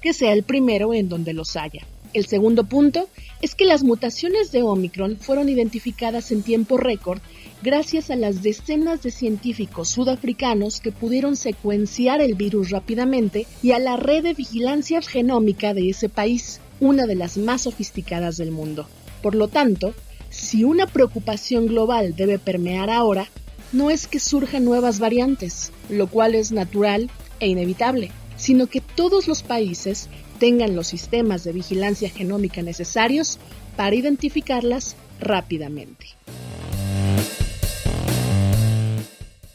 [0.00, 1.86] que sea el primero en donde los haya.
[2.12, 3.08] El segundo punto
[3.42, 7.20] es que las mutaciones de Omicron fueron identificadas en tiempo récord
[7.62, 13.80] gracias a las decenas de científicos sudafricanos que pudieron secuenciar el virus rápidamente y a
[13.80, 18.86] la red de vigilancia genómica de ese país, una de las más sofisticadas del mundo.
[19.20, 19.94] Por lo tanto,
[20.30, 23.28] si una preocupación global debe permear ahora,
[23.74, 27.10] no es que surjan nuevas variantes, lo cual es natural
[27.40, 30.08] e inevitable, sino que todos los países
[30.38, 33.38] tengan los sistemas de vigilancia genómica necesarios
[33.76, 36.06] para identificarlas rápidamente.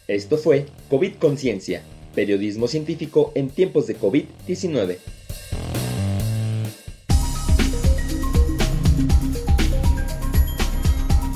[0.08, 4.98] Esto fue COVID Conciencia, periodismo científico en tiempos de COVID-19.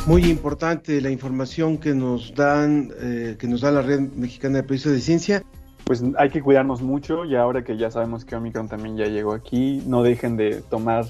[0.06, 4.64] Muy importante la información que nos dan, eh, que nos da la Red Mexicana de
[4.64, 5.44] Periodistas de Ciencia.
[5.86, 9.34] Pues hay que cuidarnos mucho y ahora que ya sabemos que Omicron también ya llegó
[9.34, 11.06] aquí, no dejen de tomar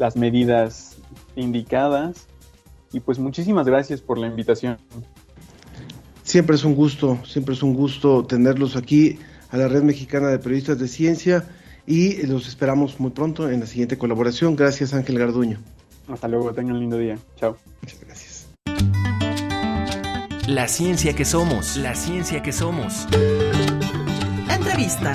[0.00, 0.96] las medidas
[1.36, 2.26] indicadas.
[2.92, 4.76] Y pues muchísimas gracias por la invitación.
[6.24, 10.40] Siempre es un gusto, siempre es un gusto tenerlos aquí a la Red Mexicana de
[10.40, 11.44] Periodistas de Ciencia
[11.86, 14.56] y los esperamos muy pronto en la siguiente colaboración.
[14.56, 15.58] Gracias Ángel Garduño.
[16.08, 17.18] Hasta luego, tengan un lindo día.
[17.36, 17.56] Chao.
[17.80, 18.31] Muchas gracias.
[20.48, 23.06] La ciencia que somos, la ciencia que somos.
[24.50, 25.12] Entrevista.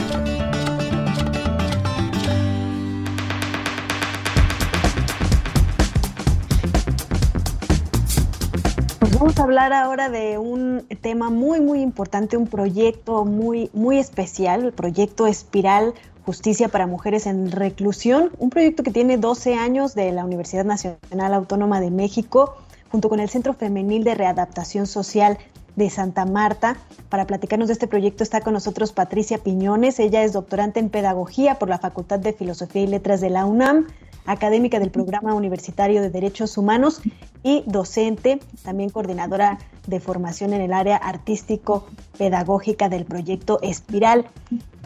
[9.00, 14.00] Pues vamos a hablar ahora de un tema muy muy importante, un proyecto muy muy
[14.00, 15.94] especial, el proyecto Espiral
[16.26, 21.34] Justicia para Mujeres en Reclusión, un proyecto que tiene 12 años de la Universidad Nacional
[21.34, 22.56] Autónoma de México
[22.92, 25.38] junto con el Centro Femenil de Readaptación Social
[25.76, 26.76] de Santa Marta.
[27.10, 30.00] Para platicarnos de este proyecto está con nosotros Patricia Piñones.
[30.00, 33.88] Ella es doctorante en Pedagogía por la Facultad de Filosofía y Letras de la UNAM,
[34.26, 37.02] académica del Programa Universitario de Derechos Humanos
[37.44, 44.26] y docente, también coordinadora de formación en el área artístico-pedagógica del proyecto Espiral.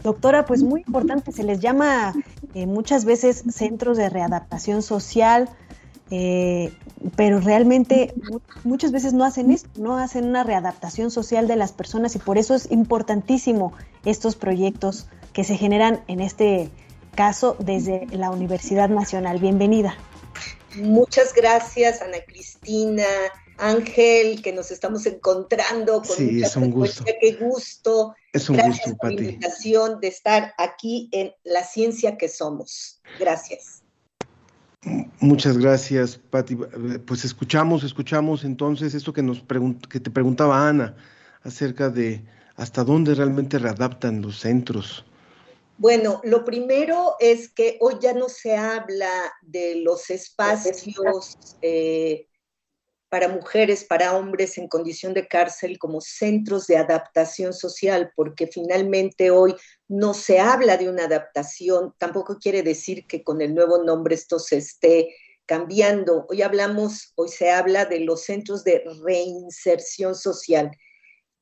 [0.04, 2.12] Doctora, pues muy importante, se les llama
[2.54, 5.48] eh, muchas veces centros de readaptación social,
[6.14, 6.70] eh,
[7.16, 8.12] pero realmente
[8.64, 12.36] muchas veces no hacen esto, no hacen una readaptación social de las personas y por
[12.36, 13.72] eso es importantísimo
[14.04, 16.70] estos proyectos que se generan en este
[17.14, 19.38] caso desde la Universidad Nacional.
[19.38, 19.96] Bienvenida.
[20.74, 23.06] Muchas gracias, Ana Cristina,
[23.56, 27.04] Ángel, que nos estamos encontrando con sí, es un gusto.
[27.06, 28.14] Qué gusto.
[28.34, 33.00] Es un gracias gusto, por la invitación de estar aquí en La Ciencia que Somos.
[33.18, 33.81] Gracias.
[35.22, 36.56] Muchas gracias, Pati.
[37.06, 39.42] Pues escuchamos, escuchamos entonces esto que nos
[39.88, 40.96] que te preguntaba Ana
[41.44, 42.22] acerca de
[42.56, 45.04] hasta dónde realmente readaptan los centros?
[45.78, 52.28] Bueno, lo primero es que hoy ya no se habla de los espacios eh,
[53.12, 59.30] para mujeres, para hombres en condición de cárcel como centros de adaptación social, porque finalmente
[59.30, 59.54] hoy
[59.86, 64.38] no se habla de una adaptación, tampoco quiere decir que con el nuevo nombre esto
[64.38, 66.24] se esté cambiando.
[66.30, 70.70] Hoy hablamos, hoy se habla de los centros de reinserción social.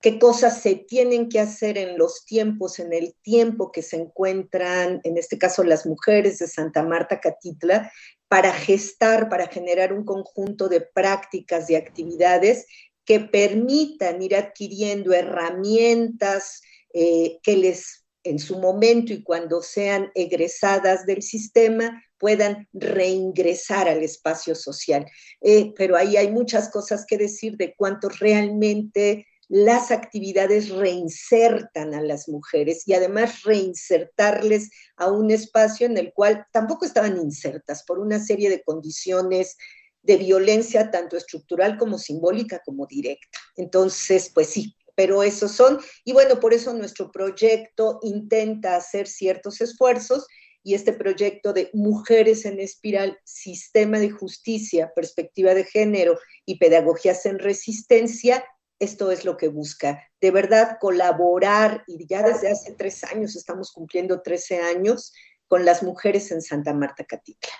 [0.01, 5.01] ¿Qué cosas se tienen que hacer en los tiempos, en el tiempo que se encuentran,
[5.05, 7.93] en este caso las mujeres de Santa Marta Catitla,
[8.27, 12.67] para gestar, para generar un conjunto de prácticas y actividades
[13.05, 16.63] que permitan ir adquiriendo herramientas
[16.95, 24.03] eh, que les, en su momento y cuando sean egresadas del sistema, puedan reingresar al
[24.03, 25.07] espacio social.
[25.41, 32.01] Eh, pero ahí hay muchas cosas que decir de cuánto realmente las actividades reinsertan a
[32.01, 37.99] las mujeres y además reinsertarles a un espacio en el cual tampoco estaban insertas por
[37.99, 39.57] una serie de condiciones
[40.03, 43.41] de violencia tanto estructural como simbólica como directa.
[43.57, 49.61] Entonces, pues sí, pero esos son, y bueno, por eso nuestro proyecto intenta hacer ciertos
[49.61, 50.29] esfuerzos
[50.63, 57.27] y este proyecto de Mujeres en Espiral, Sistema de Justicia, Perspectiva de Género y Pedagogías
[57.27, 58.45] en Resistencia,
[58.81, 63.71] esto es lo que busca, de verdad colaborar, y ya desde hace tres años, estamos
[63.71, 65.13] cumpliendo 13 años,
[65.47, 67.53] con las mujeres en Santa Marta Catitla.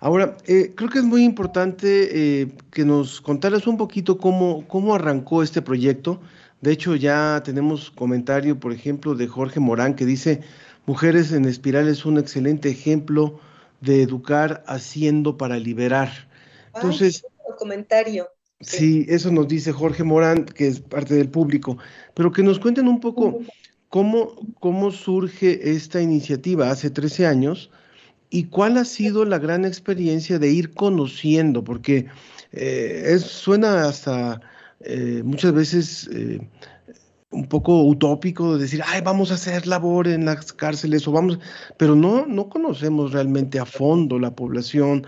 [0.00, 2.08] Ahora, eh, creo que es muy importante
[2.40, 6.20] eh, que nos contaras un poquito cómo, cómo arrancó este proyecto.
[6.60, 10.40] De hecho, ya tenemos comentario, por ejemplo, de Jorge Morán que dice,
[10.86, 13.40] Mujeres en Espiral es un excelente ejemplo
[13.80, 16.10] de educar haciendo para liberar.
[16.74, 17.26] Entonces,
[17.58, 18.28] comentario.
[18.60, 21.76] Sí, eso nos dice Jorge Morán, que es parte del público,
[22.14, 23.40] pero que nos cuenten un poco
[23.90, 27.70] cómo, cómo surge esta iniciativa hace 13 años
[28.30, 32.06] y cuál ha sido la gran experiencia de ir conociendo, porque
[32.52, 34.40] eh, es, suena hasta
[34.80, 36.40] eh, muchas veces eh,
[37.30, 41.38] un poco utópico decir, ay, vamos a hacer labor en las cárceles o vamos,
[41.76, 45.06] pero no, no conocemos realmente a fondo la población,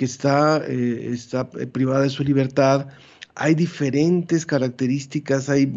[0.00, 2.86] que está, eh, está eh, privada de su libertad.
[3.34, 5.70] Hay diferentes características, hay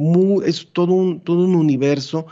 [0.46, 2.28] es todo un, todo un universo.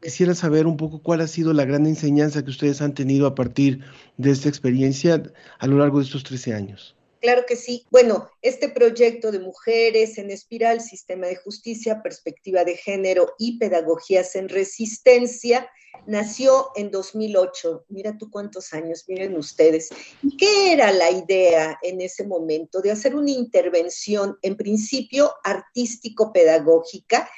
[0.00, 3.34] Quisiera saber un poco cuál ha sido la gran enseñanza que ustedes han tenido a
[3.34, 3.80] partir
[4.18, 5.20] de esta experiencia
[5.58, 6.94] a lo largo de estos 13 años.
[7.22, 7.86] Claro que sí.
[7.92, 14.34] Bueno, este proyecto de mujeres en espiral, sistema de justicia, perspectiva de género y pedagogías
[14.34, 15.70] en resistencia,
[16.06, 17.84] nació en 2008.
[17.90, 19.90] Mira tú cuántos años, miren ustedes.
[20.36, 22.80] ¿Qué era la idea en ese momento?
[22.80, 27.30] De hacer una intervención, en principio artístico-pedagógica,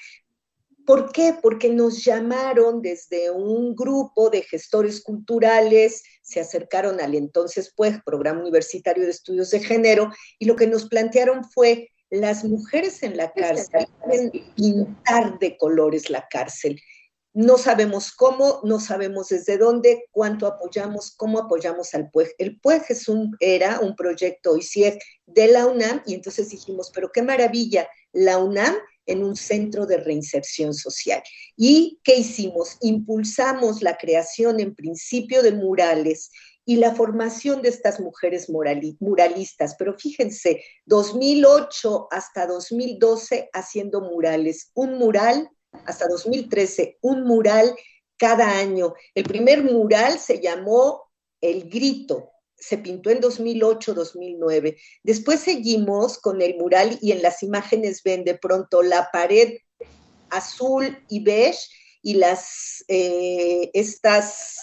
[0.87, 1.35] ¿Por qué?
[1.41, 8.43] Porque nos llamaron desde un grupo de gestores culturales, se acercaron al entonces pues Programa
[8.43, 13.33] Universitario de Estudios de Género y lo que nos plantearon fue las mujeres en la
[13.33, 16.81] cárcel pueden pintar de colores la cárcel.
[17.33, 22.35] No sabemos cómo, no sabemos desde dónde, cuánto apoyamos, cómo apoyamos al PUEG.
[22.39, 27.11] El PUEG es un, era un proyecto ICIEG de la UNAM y entonces dijimos, pero
[27.11, 31.23] qué maravilla, la UNAM en un centro de reinserción social.
[31.57, 32.77] ¿Y qué hicimos?
[32.81, 36.31] Impulsamos la creación en principio de murales
[36.67, 39.77] y la formación de estas mujeres muralistas.
[39.79, 45.51] Pero fíjense, 2008 hasta 2012 haciendo murales, un mural,
[45.85, 47.75] hasta 2013, un mural
[48.17, 48.95] cada año.
[49.15, 52.31] El primer mural se llamó El Grito,
[52.67, 54.77] se pintó en 2008-2009.
[55.03, 59.59] Después seguimos con el mural y en las imágenes ven de pronto la pared
[60.31, 61.69] azul y beige
[62.03, 64.59] y las, eh, estas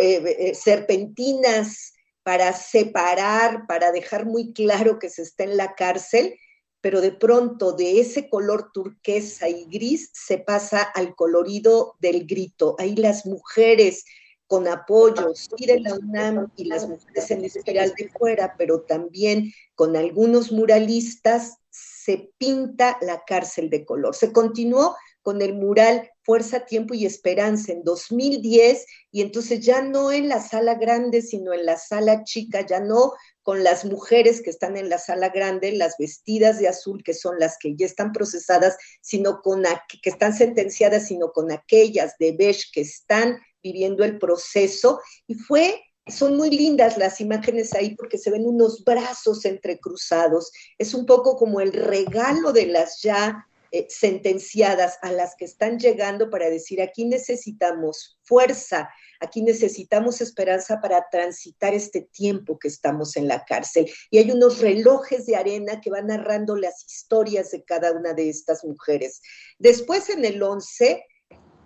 [0.00, 6.38] eh, eh, serpentinas para separar, para dejar muy claro que se está en la cárcel,
[6.80, 12.76] pero de pronto de ese color turquesa y gris se pasa al colorido del grito.
[12.78, 14.04] Ahí las mujeres
[14.50, 19.52] con apoyos y de la UNAM y las mujeres en espiral de fuera, pero también
[19.76, 24.16] con algunos muralistas, se pinta la cárcel de color.
[24.16, 30.10] Se continuó con el mural Fuerza, Tiempo y Esperanza en 2010 y entonces ya no
[30.10, 34.50] en la sala grande, sino en la sala chica, ya no con las mujeres que
[34.50, 38.10] están en la sala grande, las vestidas de azul, que son las que ya están
[38.10, 39.62] procesadas, sino con
[40.02, 45.82] que están sentenciadas, sino con aquellas de beige que están viviendo el proceso y fue
[46.06, 50.50] son muy lindas las imágenes ahí porque se ven unos brazos entrecruzados.
[50.78, 55.78] Es un poco como el regalo de las ya eh, sentenciadas a las que están
[55.78, 58.90] llegando para decir, aquí necesitamos fuerza,
[59.20, 63.88] aquí necesitamos esperanza para transitar este tiempo que estamos en la cárcel.
[64.10, 68.28] Y hay unos relojes de arena que van narrando las historias de cada una de
[68.28, 69.22] estas mujeres.
[69.60, 71.04] Después en el 11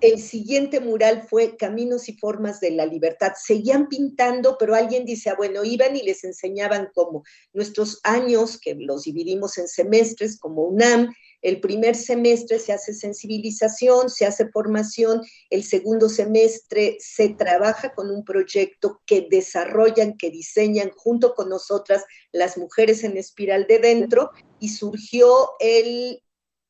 [0.00, 3.32] el siguiente mural fue Caminos y Formas de la Libertad.
[3.42, 7.22] Seguían pintando, pero alguien dice, ah, bueno, iban y les enseñaban cómo
[7.52, 11.14] nuestros años, que los dividimos en semestres, como UNAM,
[11.44, 15.20] el primer semestre se hace sensibilización, se hace formación,
[15.50, 22.02] el segundo semestre se trabaja con un proyecto que desarrollan, que diseñan junto con nosotras
[22.32, 26.23] las mujeres en espiral de dentro y surgió el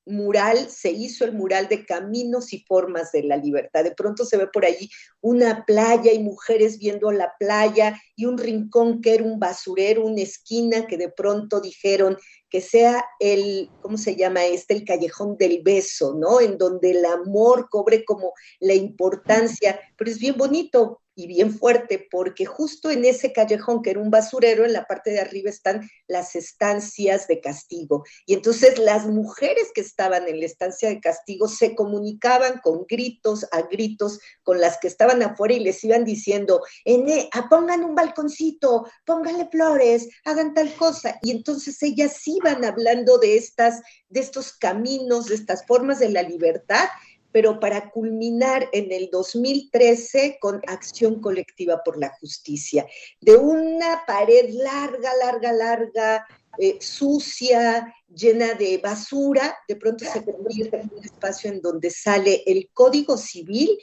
[0.06, 3.84] mural, se hizo el mural de caminos y formas de la libertad.
[3.84, 4.90] De pronto se ve por allí
[5.20, 10.22] una playa y mujeres viendo la playa y un rincón que era un basurero, una
[10.22, 12.16] esquina que de pronto dijeron
[12.50, 14.74] que sea el, ¿cómo se llama este?
[14.74, 16.40] El callejón del beso, ¿no?
[16.40, 22.06] En donde el amor cobre como la importancia, pero es bien bonito y bien fuerte,
[22.10, 25.88] porque justo en ese callejón, que era un basurero, en la parte de arriba están
[26.06, 28.04] las estancias de castigo.
[28.26, 33.46] Y entonces las mujeres que estaban en la estancia de castigo se comunicaban con gritos
[33.52, 37.94] a gritos con las que estaban afuera y les iban diciendo, Ene, ah, pongan un
[37.94, 41.18] balconcito, pónganle flores, hagan tal cosa.
[41.22, 46.22] Y entonces ellas iban hablando de estas, de estos caminos, de estas formas de la
[46.22, 46.88] libertad
[47.34, 52.86] pero para culminar en el 2013 con Acción Colectiva por la Justicia,
[53.20, 56.26] de una pared larga, larga, larga,
[56.60, 62.44] eh, sucia, llena de basura, de pronto se convierte en un espacio en donde sale
[62.46, 63.80] el Código Civil.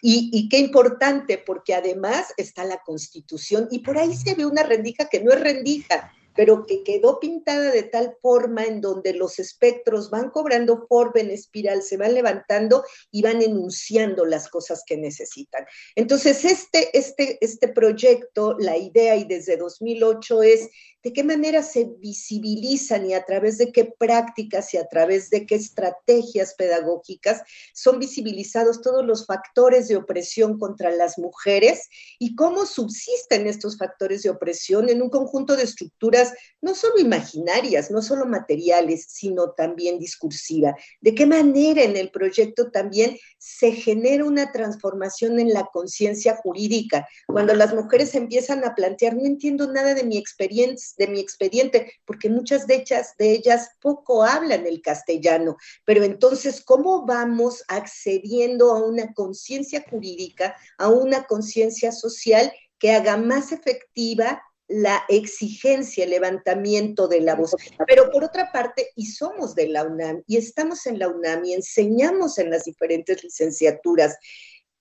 [0.00, 4.62] Y, y, qué importante, porque además está la Constitución y por ahí se ve una
[4.62, 9.38] rendija que no es rendija, pero que quedó pintada de tal forma en donde los
[9.38, 14.96] espectros van cobrando forma en espiral, se van levantando y van enunciando las cosas que
[14.96, 15.64] necesitan.
[15.94, 20.70] Entonces, este, este, este proyecto, la idea y desde 2008 es
[21.04, 25.44] de qué manera se visibilizan y a través de qué prácticas y a través de
[25.44, 27.42] qué estrategias pedagógicas
[27.74, 31.88] son visibilizados todos los factores de opresión contra las mujeres
[32.18, 36.32] y cómo subsisten estos factores de opresión en un conjunto de estructuras
[36.62, 40.74] no solo imaginarias, no solo materiales, sino también discursiva.
[41.02, 47.06] De qué manera en el proyecto también se genera una transformación en la conciencia jurídica.
[47.26, 51.92] Cuando las mujeres empiezan a plantear, no entiendo nada de mi experiencia, de mi expediente,
[52.04, 55.56] porque muchas de ellas, de ellas poco hablan el castellano.
[55.84, 63.16] Pero entonces, ¿cómo vamos accediendo a una conciencia jurídica, a una conciencia social que haga
[63.16, 67.54] más efectiva la exigencia, el levantamiento de la voz.
[67.86, 71.54] Pero por otra parte, y somos de la UNAM, y estamos en la UNAM y
[71.54, 74.16] enseñamos en las diferentes licenciaturas,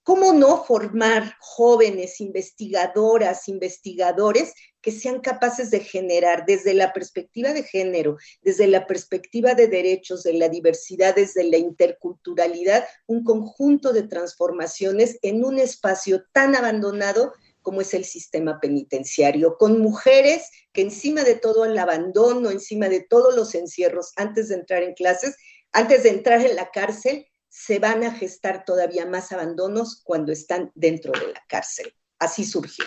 [0.03, 4.53] ¿cómo no formar jóvenes investigadoras, investigadores
[4.83, 10.23] que sean capaces de generar desde la perspectiva de género, desde la perspectiva de derechos,
[10.23, 17.31] de la diversidad, desde la interculturalidad, un conjunto de transformaciones en un espacio tan abandonado
[17.61, 22.99] como es el sistema penitenciario, con mujeres que encima de todo el abandono, encima de
[22.99, 25.37] todos los encierros antes de entrar en clases,
[25.71, 30.73] antes de entrar en la cárcel, se van a gestar todavía más abandonos cuando están
[30.75, 31.95] dentro de la cárcel.
[32.19, 32.83] Así surgió.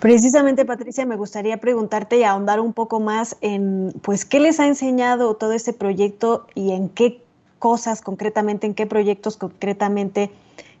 [0.00, 4.66] Precisamente, Patricia, me gustaría preguntarte y ahondar un poco más en, pues, ¿qué les ha
[4.66, 7.20] enseñado todo este proyecto y en qué
[7.58, 10.30] cosas concretamente, en qué proyectos concretamente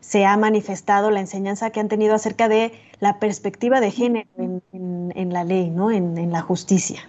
[0.00, 4.28] se ha manifestado la enseñanza que han tenido acerca de la perspectiva de género
[4.72, 5.90] en, la ley, ¿no?
[5.90, 7.08] En, la justicia.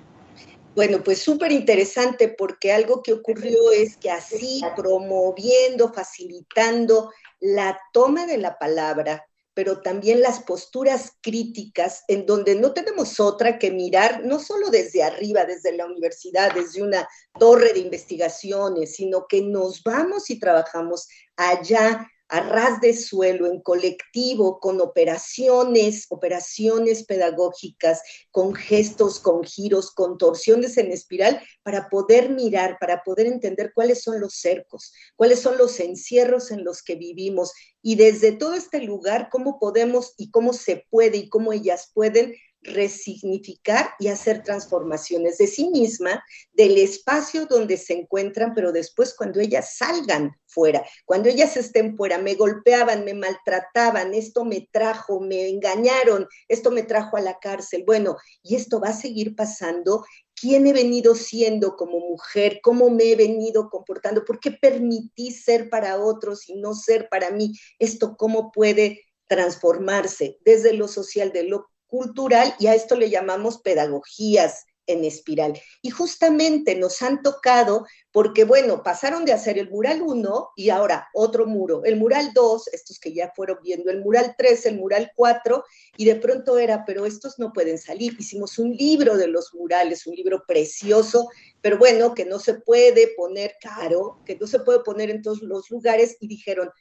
[0.76, 8.26] Bueno, pues súper interesante porque algo que ocurrió es que así promoviendo, facilitando la toma
[8.26, 9.29] de la palabra,
[9.60, 15.04] pero también las posturas críticas en donde no tenemos otra que mirar, no solo desde
[15.04, 17.06] arriba, desde la universidad, desde una
[17.38, 23.60] torre de investigaciones, sino que nos vamos y trabajamos allá a ras de suelo, en
[23.60, 28.02] colectivo, con operaciones, operaciones pedagógicas,
[28.32, 34.04] con gestos, con giros, con torsiones en espiral, para poder mirar, para poder entender cuáles
[34.04, 37.52] son los cercos, cuáles son los encierros en los que vivimos.
[37.82, 42.36] Y desde todo este lugar, cómo podemos y cómo se puede y cómo ellas pueden
[42.62, 49.40] resignificar y hacer transformaciones de sí misma, del espacio donde se encuentran, pero después cuando
[49.40, 55.48] ellas salgan fuera, cuando ellas estén fuera, me golpeaban, me maltrataban, esto me trajo, me
[55.48, 57.84] engañaron, esto me trajo a la cárcel.
[57.86, 60.04] Bueno, y esto va a seguir pasando.
[60.36, 65.70] Quién he venido siendo como mujer, cómo me he venido comportando, por qué permití ser
[65.70, 67.54] para otros y no ser para mí.
[67.78, 73.60] Esto cómo puede transformarse desde lo social, de lo cultural, y a esto le llamamos
[73.62, 75.54] pedagogías en espiral.
[75.84, 81.08] Y justamente nos han tocado porque, bueno, pasaron de hacer el mural 1 y ahora
[81.14, 85.12] otro muro, el mural 2, estos que ya fueron viendo, el mural 3, el mural
[85.16, 85.64] 4,
[85.96, 88.16] y de pronto era, pero estos no pueden salir.
[88.18, 91.30] Hicimos un libro de los murales, un libro precioso,
[91.62, 95.44] pero bueno, que no se puede poner caro, que no se puede poner en todos
[95.44, 96.72] los lugares, y dijeron,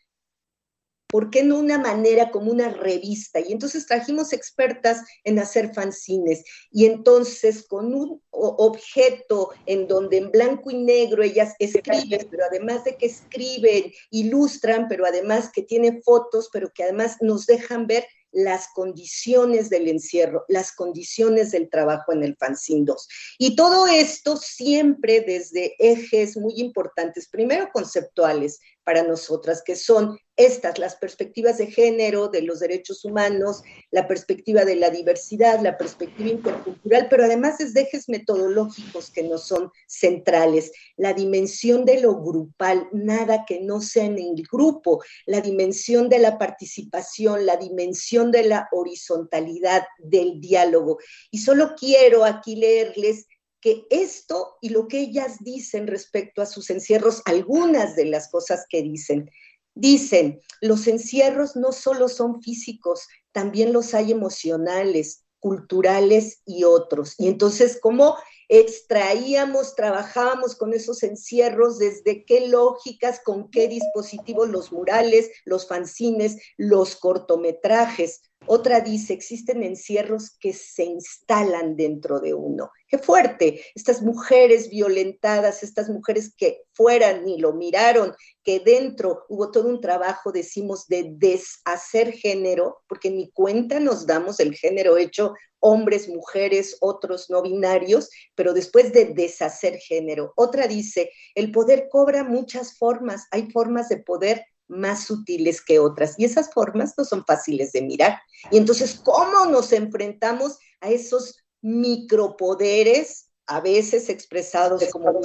[1.08, 3.40] ¿por qué no una manera como una revista?
[3.40, 10.30] Y entonces trajimos expertas en hacer fanzines y entonces con un objeto en donde en
[10.30, 16.00] blanco y negro ellas escriben, pero además de que escriben, ilustran, pero además que tiene
[16.02, 22.12] fotos, pero que además nos dejan ver las condiciones del encierro, las condiciones del trabajo
[22.12, 23.08] en el Fanzine 2.
[23.38, 30.78] Y todo esto siempre desde ejes muy importantes, primero conceptuales, para nosotras, que son estas,
[30.78, 36.30] las perspectivas de género, de los derechos humanos, la perspectiva de la diversidad, la perspectiva
[36.30, 42.88] intercultural, pero además desde ejes metodológicos que no son centrales, la dimensión de lo grupal,
[42.92, 48.44] nada que no sea en el grupo, la dimensión de la participación, la dimensión de
[48.44, 50.98] la horizontalidad del diálogo.
[51.32, 53.26] Y solo quiero aquí leerles
[53.60, 58.66] que esto y lo que ellas dicen respecto a sus encierros, algunas de las cosas
[58.68, 59.30] que dicen,
[59.78, 67.14] dicen, los encierros no solo son físicos, también los hay emocionales, culturales y otros.
[67.18, 68.16] Y entonces, ¿cómo
[68.48, 76.38] extraíamos, trabajábamos con esos encierros, desde qué lógicas, con qué dispositivos, los murales, los fanzines,
[76.56, 78.22] los cortometrajes.
[78.48, 82.70] Otra dice, existen encierros que se instalan dentro de uno.
[82.88, 89.50] Qué fuerte, estas mujeres violentadas, estas mujeres que fueran ni lo miraron, que dentro hubo
[89.50, 95.34] todo un trabajo, decimos, de deshacer género, porque ni cuenta nos damos el género hecho
[95.60, 100.32] hombres, mujeres, otros no binarios, pero después de deshacer género.
[100.36, 106.14] Otra dice, el poder cobra muchas formas, hay formas de poder más sutiles que otras.
[106.18, 108.18] Y esas formas no son fáciles de mirar.
[108.50, 115.20] Y entonces, ¿cómo nos enfrentamos a esos micropoderes a veces expresados como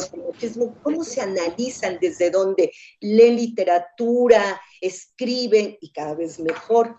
[0.81, 2.71] cómo se analizan, desde dónde
[3.01, 6.97] leen literatura, escriben y cada vez mejor.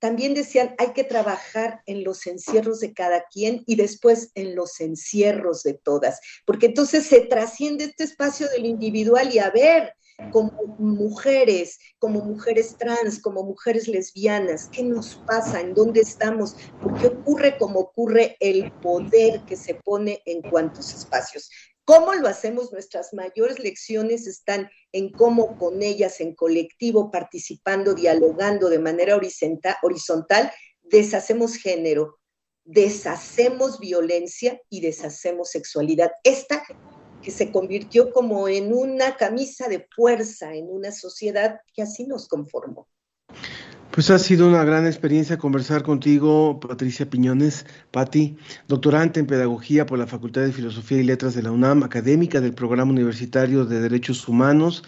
[0.00, 4.80] También decían, hay que trabajar en los encierros de cada quien y después en los
[4.80, 9.94] encierros de todas, porque entonces se trasciende este espacio del individual y a ver,
[10.32, 16.98] como mujeres, como mujeres trans, como mujeres lesbianas, qué nos pasa, en dónde estamos, por
[17.00, 21.50] qué ocurre como ocurre el poder que se pone en cuantos espacios.
[21.84, 22.72] ¿Cómo lo hacemos?
[22.72, 30.50] Nuestras mayores lecciones están en cómo con ellas en colectivo, participando, dialogando de manera horizontal,
[30.82, 32.18] deshacemos género,
[32.64, 36.12] deshacemos violencia y deshacemos sexualidad.
[36.22, 36.64] Esta
[37.24, 42.28] que se convirtió como en una camisa de fuerza en una sociedad que así nos
[42.28, 42.86] conformó.
[43.90, 48.36] Pues ha sido una gran experiencia conversar contigo, Patricia Piñones, Patti,
[48.68, 52.54] doctorante en Pedagogía por la Facultad de Filosofía y Letras de la UNAM, académica del
[52.54, 54.82] Programa Universitario de Derechos Humanos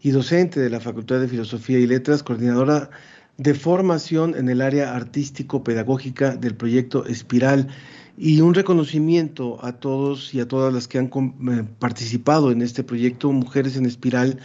[0.00, 2.90] y docente de la Facultad de Filosofía y Letras, coordinadora
[3.36, 7.68] de formación en el área artístico-pedagógica del proyecto Espiral
[8.22, 12.84] y un reconocimiento a todos y a todas las que han eh, participado en este
[12.84, 14.38] proyecto Mujeres en Espiral.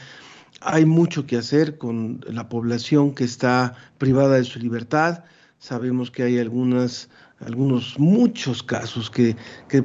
[0.61, 5.25] Hay mucho que hacer con la población que está privada de su libertad.
[5.59, 7.09] Sabemos que hay algunas,
[7.41, 9.35] algunos, muchos casos que,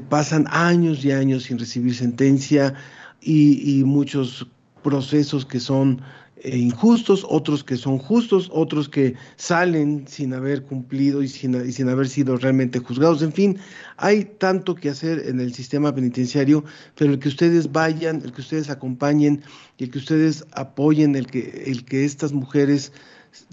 [0.08, 2.74] pasan años y años sin recibir sentencia
[3.20, 4.46] y, muchos
[4.84, 6.00] procesos que son
[6.44, 11.88] injustos, otros que son justos, otros que salen sin haber cumplido y sin, y sin,
[11.88, 13.22] haber sido realmente juzgados.
[13.22, 13.58] En fin,
[13.96, 16.64] hay tanto que hacer en el sistema penitenciario,
[16.96, 19.42] pero el que ustedes vayan, el que ustedes acompañen
[19.78, 22.92] el que ustedes apoyen, el que, el que estas mujeres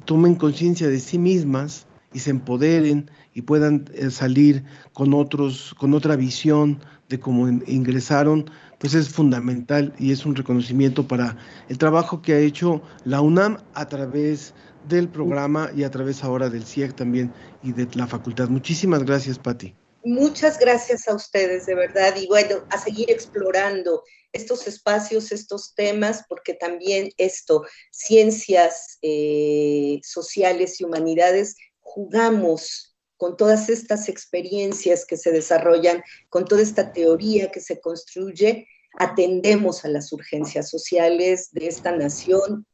[0.06, 4.64] tomen conciencia de sí mismas y se empoderen y puedan eh, salir
[4.94, 6.80] con otros, con otra visión
[7.10, 8.50] de cómo ingresaron,
[8.80, 11.38] pues es fundamental y es un reconocimiento para
[11.70, 14.54] el trabajo que ha hecho la UNAM a través
[14.88, 18.50] del programa y a través ahora del CIEC también y de la facultad.
[18.50, 19.76] Muchísimas gracias, Patti.
[20.04, 26.24] Muchas gracias a ustedes, de verdad, y bueno, a seguir explorando estos espacios, estos temas,
[26.30, 32.87] porque también esto, ciencias eh, sociales y humanidades, jugamos
[33.18, 39.86] con todas estas experiencias que se desarrollan, con toda esta teoría que se construye, atendemos
[39.86, 42.66] a las urgencias sociales de esta nación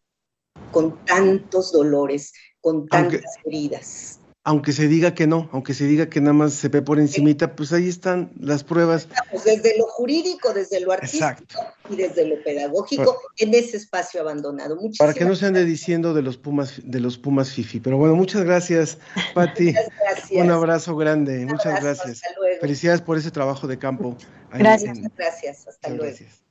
[0.71, 6.19] con tantos dolores, con tantas heridas aunque se diga que no, aunque se diga que
[6.19, 9.07] nada más se ve por encimita, pues ahí están las pruebas.
[9.45, 14.77] desde lo jurídico, desde lo artístico y desde lo pedagógico en ese espacio abandonado.
[14.99, 17.79] para que no se ande diciendo de los Pumas, de los Pumas Fifi.
[17.79, 18.97] Pero bueno, muchas gracias,
[19.33, 19.67] Pati.
[19.67, 20.43] muchas gracias.
[20.43, 22.21] Un abrazo grande, muchas gracias.
[22.59, 24.17] Felicidades por ese trabajo de campo.
[24.53, 25.67] Gracias, gracias.
[25.67, 26.03] Hasta luego.
[26.03, 26.43] Gracias.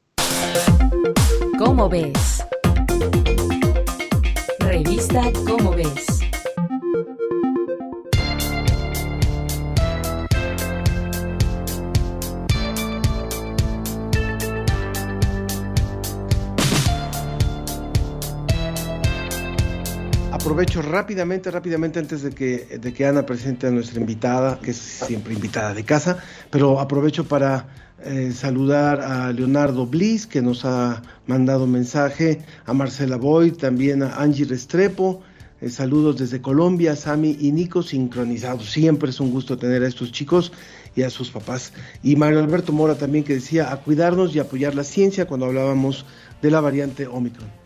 [1.59, 2.43] ¿Cómo ves?
[4.61, 6.32] Revista ¿Cómo ves?
[20.53, 24.77] Aprovecho rápidamente, rápidamente antes de que, de que Ana presente a nuestra invitada, que es
[24.77, 26.19] siempre invitada de casa,
[26.51, 27.69] pero aprovecho para
[28.05, 34.17] eh, saludar a Leonardo Bliss, que nos ha mandado mensaje, a Marcela Boy, también a
[34.17, 35.23] Angie Restrepo,
[35.63, 38.71] eh, saludos desde Colombia, Sami y Nico sincronizados.
[38.71, 40.53] Siempre es un gusto tener a estos chicos
[40.95, 41.73] y a sus papás.
[42.03, 46.05] Y Mario Alberto Mora también que decía a cuidarnos y apoyar la ciencia cuando hablábamos
[46.43, 47.62] de la variante Omicron.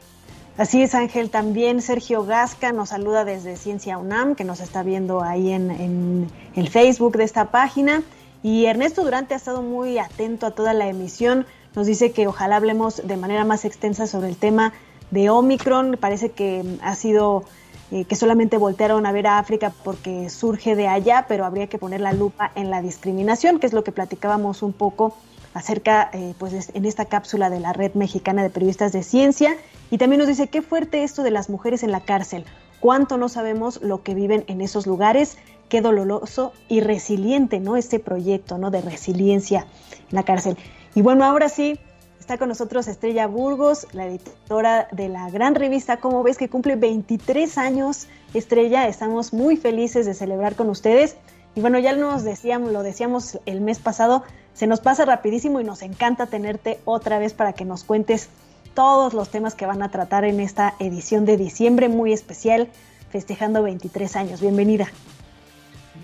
[0.59, 1.29] Así es, Ángel.
[1.29, 6.69] También Sergio Gasca nos saluda desde Ciencia UNAM, que nos está viendo ahí en, el
[6.71, 8.03] Facebook de esta página.
[8.43, 11.45] Y Ernesto Durante ha estado muy atento a toda la emisión.
[11.75, 14.73] Nos dice que ojalá hablemos de manera más extensa sobre el tema
[15.11, 15.99] de Omicron.
[16.01, 17.45] Parece que ha sido
[17.91, 21.77] eh, que solamente voltearon a ver a África porque surge de allá, pero habría que
[21.77, 25.15] poner la lupa en la discriminación, que es lo que platicábamos un poco
[25.57, 29.57] acerca, eh, pues en esta cápsula de la Red Mexicana de Periodistas de Ciencia.
[29.91, 32.45] Y también nos dice, qué fuerte esto de las mujeres en la cárcel,
[32.79, 35.39] cuánto no sabemos lo que viven en esos lugares,
[35.71, 37.77] qué doloroso y resiliente, ¿no?
[37.77, 38.71] Este proyecto, ¿no?
[38.71, 39.67] De resiliencia
[40.11, 40.59] en la cárcel.
[40.95, 41.81] Y bueno, ahora sí,
[42.21, 46.77] está con nosotros Estrella Burgos, la editora de la gran revista Como ves que cumple
[46.77, 48.09] 23 años.
[48.35, 51.17] Estrella, estamos muy felices de celebrar con ustedes.
[51.57, 55.65] Y bueno, ya nos decíamos, lo decíamos el mes pasado, se nos pasa rapidísimo y
[55.65, 58.29] nos encanta tenerte otra vez para que nos cuentes
[58.75, 62.69] todos los temas que van a tratar en esta edición de diciembre muy especial,
[63.11, 64.43] festejando 23 años.
[64.43, 64.87] Bienvenida.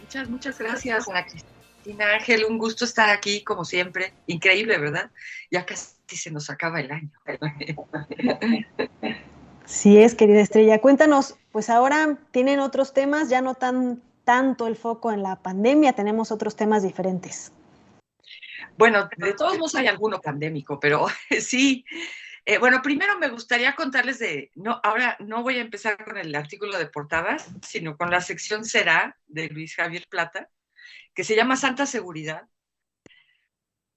[0.01, 2.47] Muchas, muchas gracias, a Cristina Ángel.
[2.47, 4.15] Un gusto estar aquí, como siempre.
[4.27, 5.11] Increíble, ¿verdad?
[5.51, 7.11] Ya casi se nos acaba el año.
[9.67, 10.81] Sí es, querida Estrella.
[10.81, 15.93] Cuéntanos, pues ahora tienen otros temas, ya no tan tanto el foco en la pandemia,
[15.93, 17.53] tenemos otros temas diferentes.
[18.77, 21.07] Bueno, de todos modos hay alguno pandémico, pero
[21.41, 21.85] sí.
[22.45, 26.35] Eh, bueno, primero me gustaría contarles de, no, ahora no voy a empezar con el
[26.35, 30.49] artículo de portadas, sino con la sección Será de Luis Javier Plata,
[31.15, 32.49] que se llama Santa Seguridad,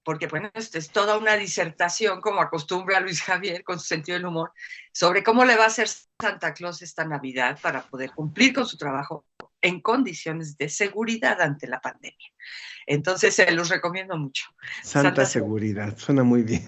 [0.04, 4.26] porque bueno, esto es toda una disertación, como acostumbra Luis Javier con su sentido del
[4.26, 4.52] humor,
[4.92, 8.76] sobre cómo le va a hacer Santa Claus esta Navidad para poder cumplir con su
[8.76, 9.24] trabajo
[9.60, 12.28] en condiciones de seguridad ante la pandemia.
[12.86, 14.46] Entonces, se los recomiendo mucho.
[14.82, 16.62] Santa, seguridad, suena muy bien.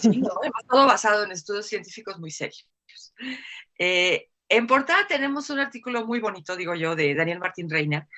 [0.00, 0.22] Sí,
[0.68, 2.68] todo basado en estudios científicos muy serios.
[3.78, 8.08] Eh, en portada tenemos un artículo muy bonito, digo yo, de Daniel Martín Reina,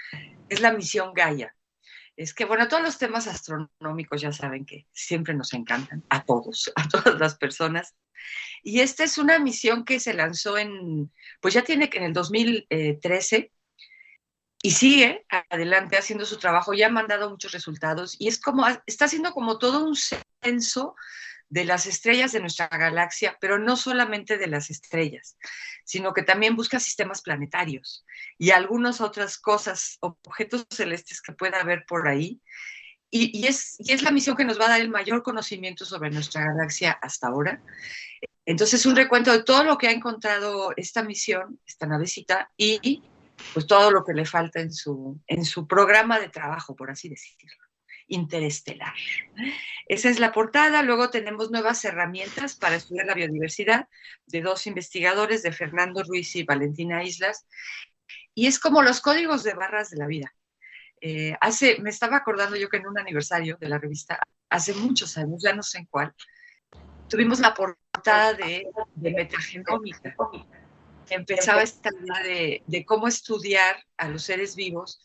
[0.49, 1.55] es la misión Gaia.
[2.17, 6.73] Es que, bueno, todos los temas astronómicos ya saben que siempre nos encantan, a todos,
[6.75, 7.95] a todas las personas.
[8.63, 12.13] Y esta es una misión que se lanzó en, pues ya tiene que en el
[12.15, 13.53] 2013,
[14.63, 19.05] y sigue adelante haciendo su trabajo, ya ha mandado muchos resultados y es como, está
[19.05, 19.97] haciendo como todo un
[20.43, 20.97] censo
[21.49, 25.37] de las estrellas de nuestra galaxia, pero no solamente de las estrellas,
[25.85, 28.05] sino que también busca sistemas planetarios
[28.39, 32.41] y algunas otras cosas, objetos celestes que pueda haber por ahí.
[33.09, 36.11] Y, es, y es la misión que nos va a dar el mayor conocimiento sobre
[36.11, 37.63] nuestra galaxia hasta ahora.
[38.45, 43.05] Entonces, un recuento de todo lo que ha encontrado esta misión, esta navecita, y
[43.53, 47.09] pues todo lo que le falta en su, en su programa de trabajo, por así
[47.09, 47.65] decirlo,
[48.09, 48.95] interestelar.
[49.87, 50.83] Esa es la portada.
[50.83, 53.89] Luego tenemos nuevas herramientas para estudiar la biodiversidad
[54.27, 57.47] de dos investigadores, de Fernando Ruiz y Valentina Islas.
[58.35, 60.33] Y es como los códigos de barras de la vida.
[61.01, 64.19] Eh, hace, me estaba acordando yo que en un aniversario de la revista,
[64.49, 66.15] hace muchos años, ya no sé en cuál,
[67.09, 70.17] tuvimos la portada de, de metagenómica
[71.15, 75.03] empezaba esta idea de, cómo estudiar a los seres vivos,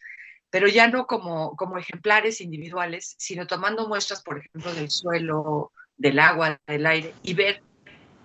[0.50, 6.20] pero ya no como, como ejemplares individuales, sino tomando muestras, por ejemplo, del suelo, del
[6.20, 7.64] agua, del aire, y ver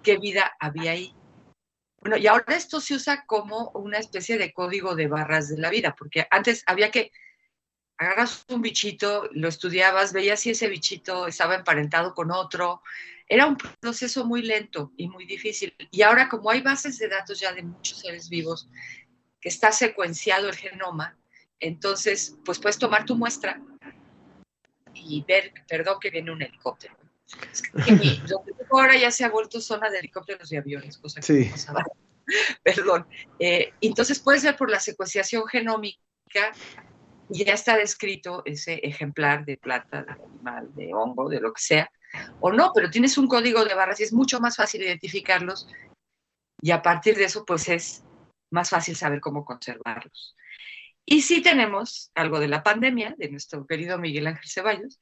[0.02, 1.14] qué vida había ahí.
[2.00, 5.70] Bueno, y ahora esto se usa como una especie de código de barras de la
[5.70, 7.10] vida, porque antes había que
[7.98, 12.82] agarras un bichito, lo estudiabas, veías si ese bichito estaba emparentado con otro.
[13.28, 15.74] Era un proceso muy lento y muy difícil.
[15.90, 18.68] Y ahora como hay bases de datos ya de muchos seres vivos,
[19.40, 21.18] que está secuenciado el genoma,
[21.58, 23.60] entonces pues puedes tomar tu muestra
[24.94, 26.96] y ver, perdón que viene un helicóptero.
[27.52, 27.70] Es que,
[28.70, 31.50] ahora ya se ha vuelto zona de helicópteros y aviones, cosa que sí.
[31.72, 31.80] no
[32.62, 33.06] Perdón.
[33.38, 36.52] Eh, entonces puedes ver por la secuenciación genómica
[37.30, 41.62] y ya está descrito ese ejemplar de planta, de animal, de hongo, de lo que
[41.62, 41.90] sea,
[42.40, 45.68] o no, pero tienes un código de barras y es mucho más fácil identificarlos
[46.60, 48.04] y a partir de eso pues es
[48.50, 50.36] más fácil saber cómo conservarlos.
[51.04, 55.00] Y sí tenemos algo de la pandemia, de nuestro querido Miguel Ángel Ceballos,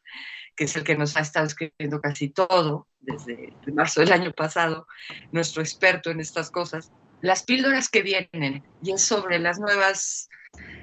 [0.55, 4.87] que es el que nos ha estado escribiendo casi todo desde marzo del año pasado,
[5.33, 6.93] nuestro experto en estas cosas.
[7.23, 10.29] Las píldoras que vienen, y es sobre las nuevas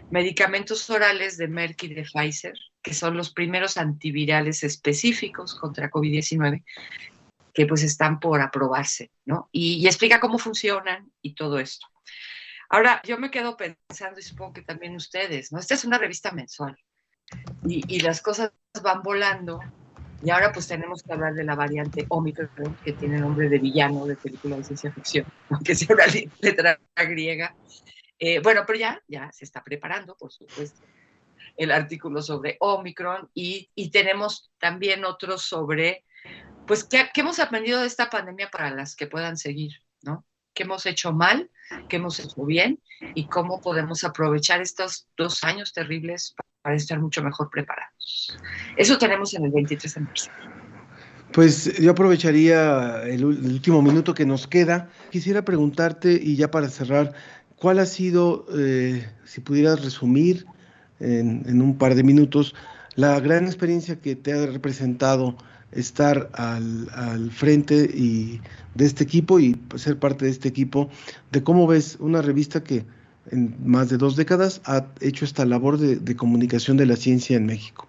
[0.09, 6.63] medicamentos orales de Merck y de Pfizer, que son los primeros antivirales específicos contra COVID-19,
[7.53, 9.49] que pues están por aprobarse, ¿no?
[9.51, 11.87] Y, y explica cómo funcionan y todo esto.
[12.69, 15.59] Ahora, yo me quedo pensando, y supongo que también ustedes, ¿no?
[15.59, 16.77] Esta es una revista mensual
[17.65, 18.51] y, y, las cosas
[18.81, 19.59] van volando.
[20.23, 24.05] Y ahora pues tenemos que hablar de la variante Omicron, que tiene nombre de villano
[24.05, 26.05] de película de ciencia ficción, aunque sea una
[26.39, 27.55] letra griega.
[28.19, 30.85] Eh, bueno, pero ya, ya se está preparando, por supuesto,
[31.63, 36.05] el artículo sobre Omicron y, y tenemos también otros sobre,
[36.67, 40.25] pues, ¿qué, ¿qué hemos aprendido de esta pandemia para las que puedan seguir, ¿no?
[40.53, 41.49] qué hemos hecho mal,
[41.89, 42.79] qué hemos hecho bien
[43.15, 48.37] y cómo podemos aprovechar estos dos años terribles para estar mucho mejor preparados.
[48.77, 50.31] Eso tenemos en el 23 de marzo.
[51.33, 54.89] Pues yo aprovecharía el, último minuto que nos queda.
[55.11, 57.13] Quisiera preguntarte, y ya para cerrar,
[57.55, 60.45] ¿cuál ha sido, eh, si pudieras resumir
[61.01, 62.55] en, en, un par de minutos,
[62.95, 65.35] la gran experiencia que te ha representado
[65.71, 68.41] estar al, al frente y
[68.75, 70.89] de este equipo y ser parte de este equipo,
[71.31, 72.85] de cómo ves una revista que
[73.29, 77.45] en más de dos décadas ha hecho esta labor de, comunicación de la ciencia en
[77.45, 77.87] México.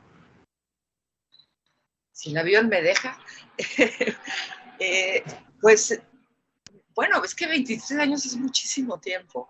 [2.12, 3.18] Si el avión me deja,
[4.78, 5.22] eh,
[5.60, 6.00] pues
[6.94, 9.48] bueno, es que 23 años es muchísimo tiempo.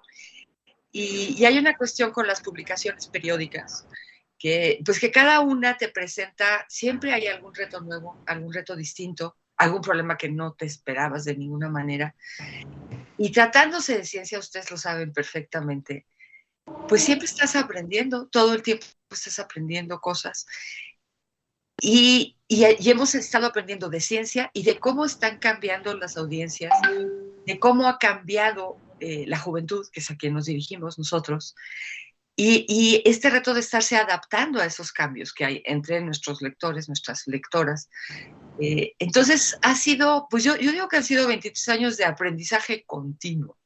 [0.93, 3.87] Y, hay una cuestión con las publicaciones periódicas,
[4.39, 9.37] que pues que cada una te presenta, siempre hay algún reto nuevo, algún reto distinto,
[9.57, 12.15] algún problema que no te esperabas de ninguna manera.
[13.17, 16.07] Y tratándose de ciencia, ustedes lo saben perfectamente,
[16.89, 20.47] pues siempre estás aprendiendo, todo el tiempo estás aprendiendo cosas.
[21.81, 26.73] Y, y, hemos estado aprendiendo de ciencia y de cómo están cambiando las audiencias,
[27.47, 31.57] de cómo ha cambiado eh, la juventud, que es a quien nos dirigimos nosotros,
[32.37, 37.27] y, este reto de estarse adaptando a esos cambios que hay entre nuestros lectores, nuestras
[37.27, 37.91] lectoras.
[38.61, 42.85] Eh, entonces, ha sido, pues yo, yo, digo que han sido 23 años de aprendizaje
[42.87, 43.59] continuo.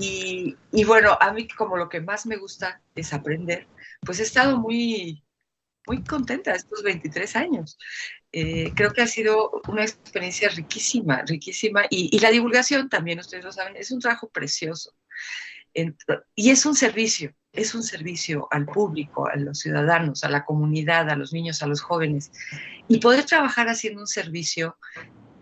[0.00, 3.68] Y, y, bueno, a mí como lo que más me gusta es aprender,
[4.00, 5.22] pues he estado muy,
[5.86, 7.78] muy contenta estos 23 años.
[8.38, 11.86] Eh, creo que ha sido una experiencia riquísima, riquísima.
[11.88, 14.94] Y, la divulgación también, ustedes lo saben, es un trabajo precioso.
[16.34, 21.08] Y es un servicio, es un servicio al público, a los ciudadanos, a la comunidad,
[21.08, 22.30] a los niños, a los jóvenes.
[22.88, 24.76] Y poder trabajar haciendo un servicio,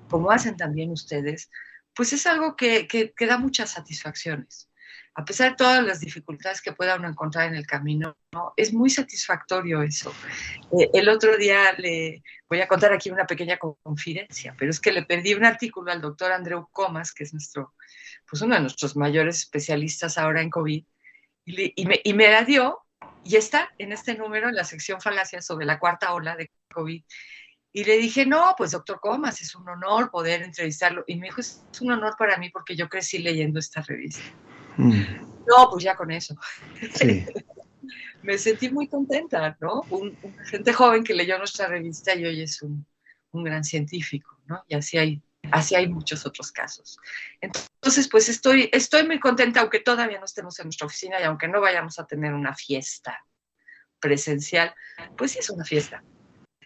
[0.09, 1.51] como hacen también ustedes,
[1.97, 4.69] pues es algo que, que da muchas satisfacciones.
[5.17, 8.53] A pesar de todas las dificultades que pueda uno encontrar en el camino, ¿no?
[8.57, 10.13] es muy satisfactorio eso.
[10.79, 14.93] Eh, el otro día le voy a contar aquí una pequeña confidencia, pero es que
[14.93, 17.75] le perdí un artículo al doctor Andreu Comas, que es nuestro,
[18.29, 20.85] pues uno de nuestros mayores especialistas ahora en COVID,
[21.47, 22.81] y, le, y, me, y me la dio
[23.23, 27.03] y está en este número, en la sección falacias sobre la cuarta ola de COVID.
[27.73, 31.05] Y le dije, no, pues doctor Comas, es un honor poder entrevistarlo.
[31.07, 34.23] Y me dijo, es un honor para mí porque yo crecí leyendo esta revista.
[34.77, 35.03] Mm.
[35.47, 36.37] No, pues ya con eso.
[36.95, 37.27] Sí.
[38.23, 39.83] me sentí muy contenta, ¿no?
[39.91, 42.87] Un, un, gente joven que leyó nuestra revista y hoy es un,
[43.33, 44.65] un gran científico, ¿no?
[44.69, 46.99] Y así hay Así hay muchos otros casos.
[47.41, 51.49] Entonces, pues estoy, estoy muy contenta, aunque todavía no estemos en nuestra oficina y aunque
[51.49, 53.25] no vayamos a tener una fiesta
[54.01, 54.75] presencial,
[55.17, 56.03] pues sí es una fiesta.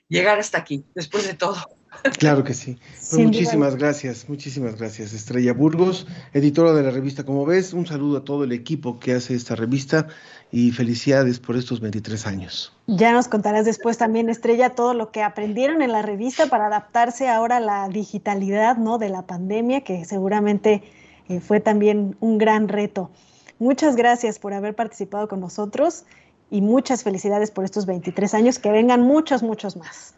[0.08, 1.77] Llegar hasta aquí, después de todo.
[2.18, 2.78] Claro que sí.
[3.10, 5.14] Pues muchísimas gracias, muchísimas gracias.
[5.14, 9.14] Estrella Burgos, editora de la revista Como ves, un saludo a todo el equipo que
[9.14, 10.08] hace esta revista
[10.52, 12.72] y felicidades por estos 23 años.
[12.86, 17.28] Ya nos contarás después también, Estrella, todo lo que aprendieron en la revista para adaptarse
[17.28, 18.98] ahora a la digitalidad ¿no?
[18.98, 20.82] de la pandemia, que seguramente
[21.28, 23.10] eh, fue también un gran reto.
[23.58, 26.04] Muchas gracias por haber participado con nosotros
[26.50, 30.14] y muchas felicidades por estos 23 años, que vengan muchos, muchos más.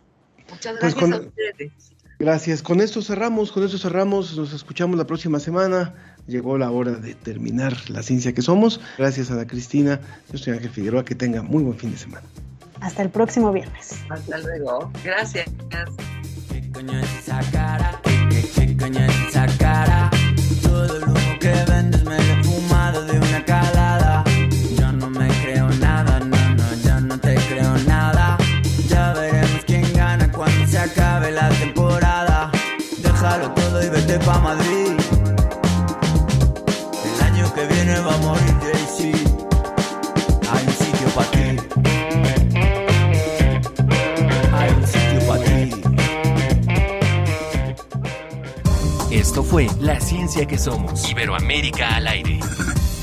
[0.51, 1.73] Muchas pues gracias a ustedes.
[2.19, 2.63] Gracias.
[2.63, 4.37] Con esto cerramos, con esto cerramos.
[4.37, 5.95] Nos escuchamos la próxima semana.
[6.27, 8.81] Llegó la hora de terminar la ciencia que somos.
[8.99, 10.01] Gracias, Ana Cristina.
[10.31, 11.05] Yo soy Ángel Figueroa.
[11.05, 12.27] Que tenga muy buen fin de semana.
[12.81, 14.05] Hasta el próximo viernes.
[14.11, 14.93] Hasta luego.
[15.03, 15.49] Gracias.
[34.19, 34.99] Madrid.
[37.05, 39.19] El año que viene va a morir Jay-Z.
[40.51, 41.39] Hay un sitio para ti.
[44.53, 45.71] Hay un sitio para ti.
[49.13, 51.09] Esto fue La Ciencia que Somos.
[51.09, 52.41] Iberoamérica al aire.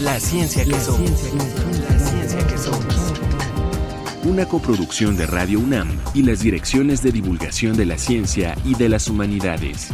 [0.01, 1.09] La Ciencia que Somos.
[1.09, 3.13] la Ciencia que Somos.
[4.25, 8.89] Una coproducción de Radio UNAM y las direcciones de divulgación de la ciencia y de
[8.89, 9.93] las humanidades.